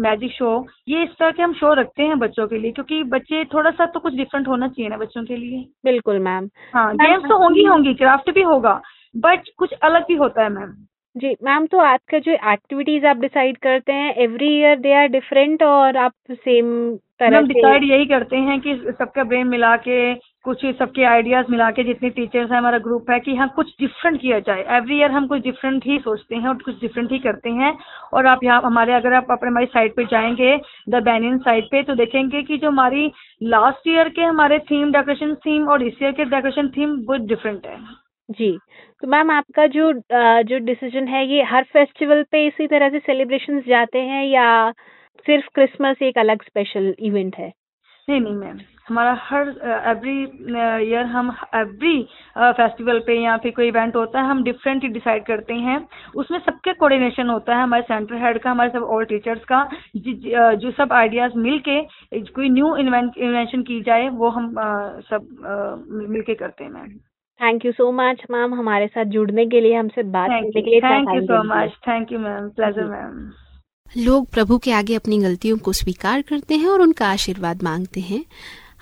[0.00, 0.48] मैजिक शो
[0.88, 3.86] ये इस तरह के हम शो रखते हैं बच्चों के लिए क्योंकि बच्चे थोड़ा सा
[3.86, 7.64] तो कुछ डिफरेंट होना चाहिए ना बच्चों के लिए। बिल्कुल मैम। हाँ गेम्स तो होंगी
[7.64, 8.80] होंगी क्राफ्ट भी होगा
[9.14, 10.74] बट कुछ अलग भी होता है मैम।
[11.16, 15.62] जी मैम तो आपका जो एक्टिविटीज़ आप डिसाइड करते हैं every year they are different
[15.62, 16.66] और आप सेम
[17.20, 21.84] हम डिसाइड यही करते हैं कि सबका ब्रेन मिला के कुछ सबके आइडियाज़ मिला के
[21.84, 25.26] जितने टीचर्स हैं हमारा ग्रुप है कि हाँ कुछ डिफरेंट किया जाए। एवरी ईयर हम
[25.26, 27.72] कुछ डिफरेंट ही सोचते हैं और कुछ डिफरेंट ही करते हैं।
[28.12, 30.56] और आप यहाँ हमारे अगर आप अपने हमारी साइट पे जाएँगे
[30.88, 33.10] द बैनियन साइट पे तो देखेंगे कि जो हमारी
[33.44, 37.66] लास्ट ईयर के हमारे थीम डेकोरेशन थीम और इस ईयर के डेकोरेशन थीम बहुत डिफरेंट
[37.66, 37.78] है।
[38.28, 38.56] जी।
[39.02, 39.92] तो मैम आपका जो
[40.44, 44.72] जो डिसीज़न है ये हर फेस्टिवल पे इसी तरह से सेलिब्रेशंस जाते हैं या
[45.26, 47.52] सिर्फ़ क्रिसमस एक अलग स्पेशल इवेंट है।
[48.08, 49.48] नहीं नहीं मैम हमारा हर
[49.86, 50.22] एवरी
[50.90, 55.24] ईयर हम एवरी फेस्टिवल पे या फिर कोई इवेंट होता है हम डिफरेंट ही डिसाइड
[55.24, 59.44] करते हैं। उसमें सबके कोऑर्डिनेशन होता है हमारे सेंटर हेड का हमारे सब ऑल टीचर्स
[59.44, 61.82] का। जि- जि- जो सब आइडियाज़ मिल के
[62.20, 64.54] कोई न्यू इन्वेंशन की जाए वो हम
[65.00, 65.26] सब
[66.08, 66.86] मिल के करते हैं ma'am
[67.40, 70.80] thank you so much ma'am हमारे साथ जुड़ने के लिए हमसे बात करने के लिए
[70.80, 71.42] thank you so.
[71.44, 73.30] Much thank you ma'am pleasure ma'am
[73.96, 78.24] लोग प्रभु के आगे अपनी गलतियों को स्वीकार करते हैं और उनका आशीर्वाद मांगते हैं।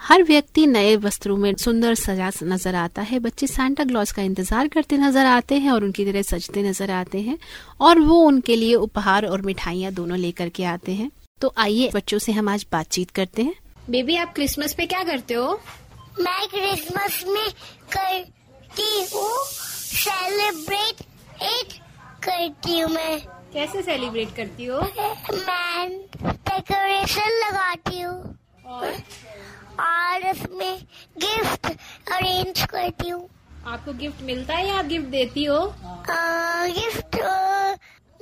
[0.00, 4.68] हर व्यक्ति नए वस्त्रों में सुंदर सजा नज़र आता है। बच्चे सांता क्लॉज का इंतज़ार
[4.68, 7.38] करते नज़र आते हैं और उनकी तरह सजते नज़र आते हैं
[7.80, 12.18] और वो उनके लिए उपहार और मिठाइयाँ दोनों लेकर के आते हैं। तो आइए बच्चों
[12.18, 13.54] से हम आज बातचीत करते हैं।
[13.90, 15.60] बेबी आप क्रिसमस पे क्या करते हो?
[16.20, 17.50] मैं क्रिसमस में
[17.92, 21.00] करती हूँ सेलिब्रेट
[21.42, 21.72] एट
[22.24, 24.80] करती हूँ मैं। कैसे सेलिब्रेट करती हो?
[24.80, 25.90] मैं
[26.24, 28.92] डेकोरेशन लगाती हूँ। और?
[29.80, 30.78] और उसमें
[31.18, 31.66] गिफ्ट
[32.12, 33.28] अरेंज करती हूँ।
[33.66, 35.56] आपको गिफ्ट मिलता है या आप गिफ्ट देती हो?
[36.10, 37.72] आ, गिफ्ट आ,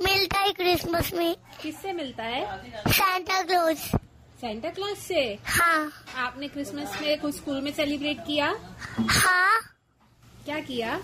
[0.03, 2.45] मिलता है क्रिसमस में। किससे मिलता है?
[2.87, 3.77] सांता क्लॉज
[4.41, 5.39] सेंटा क्लॉज से?
[5.45, 8.55] हाँ। आपने क्रिसमस में कुछ स्कूल में सेलिब्रेट किया?
[8.99, 9.59] हाँ।
[10.45, 10.95] क्या किया?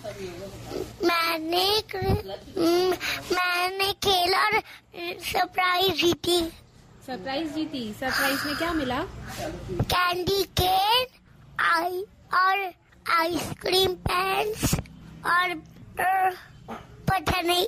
[1.09, 1.63] मैंने
[1.95, 2.89] हम्म,
[3.35, 4.59] मैंने खेला और
[5.31, 6.39] सरप्राइज़ जीती।
[7.07, 8.99] सरप्राइज़ जीती। सरप्राइज़ में क्या मिला?
[9.93, 11.05] कैंडी केन
[11.69, 12.01] आई
[12.41, 12.71] और
[13.19, 14.73] आइसक्रीम पैंस
[15.25, 15.49] और
[15.99, 16.31] अ,
[17.09, 17.67] पता नहीं।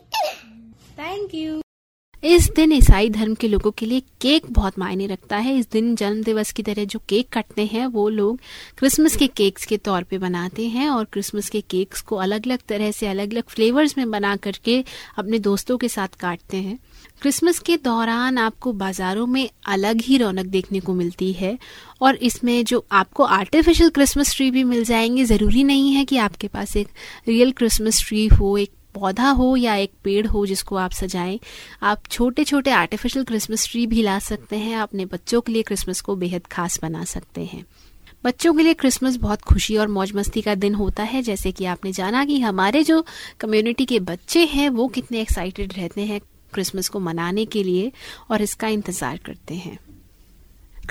[0.99, 1.61] थैंक यू
[2.23, 5.95] इस दिन ईसाई धर्म के लोगों के लिए केक बहुत मायने रखता है। इस दिन
[5.95, 8.39] जन्म दिवस की तरह जो केक कटते हैं, वो लोग
[8.77, 12.59] क्रिसमस के केक्स के तौर पे बनाते हैं और क्रिसमस के केक्स को अलग अलग
[12.69, 14.83] तरह से अलग अलग फ्लेवर्स में बना करके
[15.17, 16.77] अपने दोस्तों के साथ काटते हैं।
[17.21, 21.57] क्रिसमस के दौरान आपको बाजारों में अलग ही रौनक देखने को मिलती है
[22.01, 26.47] और इसमें जो आपको आर्टिफिशियल क्रिसमस ट्री भी मिल जाएँगे। ज़रूरी नहीं है कि आपके
[26.47, 26.87] पास एक
[27.27, 31.39] रियल क्रिसमस ट्री हो, एक पौधा हो या एक पेड़ हो जिसको आप सजाएँ,
[31.83, 36.01] आप छोटे छोटे आर्टिफिशियल क्रिसमस ट्री भी ला सकते हैं। अपने बच्चों के लिए क्रिसमस
[36.01, 37.65] को बेहद खास बना सकते हैं।
[38.23, 41.65] बच्चों के लिए क्रिसमस बहुत खुशी और मौज मस्ती का दिन होता है। जैसे कि
[41.65, 43.03] आपने जाना कि हमारे जो
[43.39, 46.19] कम्युनिटी के बच्चे हैं, वो कितने एक्साइटेड रहते हैं
[46.53, 47.91] क्रिसमस को मनाने के लिए
[48.31, 49.77] और इसका इंतज़ार करते हैं।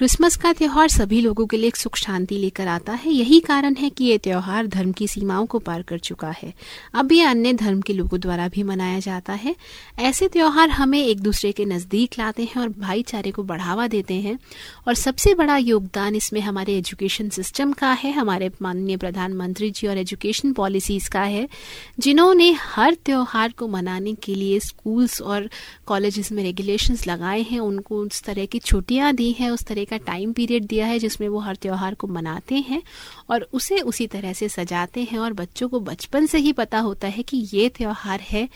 [0.01, 3.75] क्रिसमस का त्यौहार सभी लोगों के लिए एक सुख शांति लेकर आता है। यही कारण
[3.75, 6.55] है कि ये त्यौहार धर्म की सीमाओं को पार कर चुका है।
[6.95, 9.57] अब ये अन्य धर्म के लोगों द्वारा भी मनाया जाता है।
[9.99, 14.39] ऐसे त्यौहार हमें एक दूसरे के नज़दीक लाते हैं और भाईचारे को बढ़ावा देते हैं।
[14.89, 19.99] और सबसे बड़ा योगदान इसमें हमारे एजुकेशन सिस्टम का है। हमारे माननीय प्रधानमंत्री जी और
[19.99, 21.49] एजुकेशन पॉलिसीज़ का है,
[21.99, 25.51] जिन्होंने हर त्यौहार को मनाने के लिए स्कूल्स और
[25.87, 29.97] कॉलेजेस में रेगुलेशंस लगाए हैं। उनको उस तरह की छुट्टियाँ दी हैं, उस तरह का
[30.07, 32.83] टाइम पीरियड दिया है जिसमें वो हर त्यौहार को मनाते हैं
[33.31, 37.09] और उसे उसी तरह से सजाते हैं और बच्चों को बचपन से ही पता होता
[37.09, 38.49] है कि ये त्यौहार है,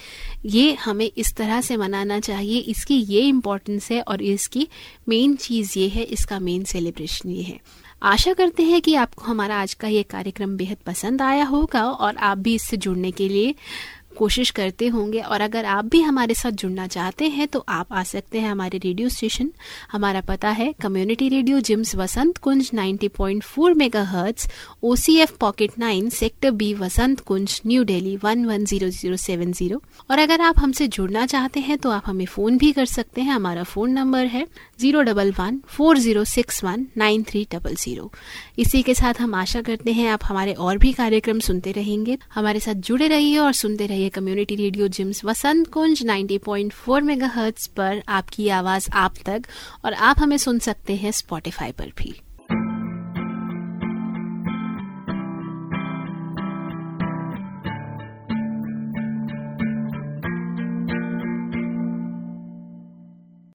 [0.46, 4.68] ये हमें इस तरह से मनाना चाहिए, इसकी ये इम्पोर्टेंस है और इसकी
[5.08, 7.58] मेन चीज़ ये है, इसका मेन सेलिब्रेशन ये है।
[8.02, 12.16] आशा करते हैं कि आपको हमारा आज का ये कार्यक्रम बेहद पसंद आया होगा और
[12.16, 13.54] आप भी इससे जुड़ने के लिए
[14.14, 18.02] कोशिश करते होंगे और अगर आप भी हमारे साथ जुड़ना चाहते हैं तो आप आ
[18.04, 19.50] सकते हैं हमारे रेडियो स्टेशन।
[19.92, 24.48] हमारा पता है community radio JIMS Vasant Kunj 90.4 point four mega hertz
[24.82, 24.94] O
[25.40, 29.82] pocket 9 sector B Vasant Kunj, new Delhi one one zero zero seven zero.
[30.10, 33.32] और अगर आप हमसे जुड़ना चाहते हैं तो आप हमें फ़ोन भी कर सकते हैं।
[33.32, 34.46] हमारा फ़ोन नंबर है
[34.80, 38.10] zero double one four zero six one nine three double zero.
[38.58, 42.60] इसी के साथ हम आशा करते हैं आप हमारे और भी कार्यक्रम सुनते रहेंगे। हमारे
[42.60, 46.72] साथ जुड़े रहिए और सुनते रहिए community radio JIMS Vasant Kunj 90.4 point
[47.76, 49.42] पर आपकी आवाज़ आप तक
[49.84, 52.20] और आप हमें सुन सकते हैं स्पॉटिफाई पर भी।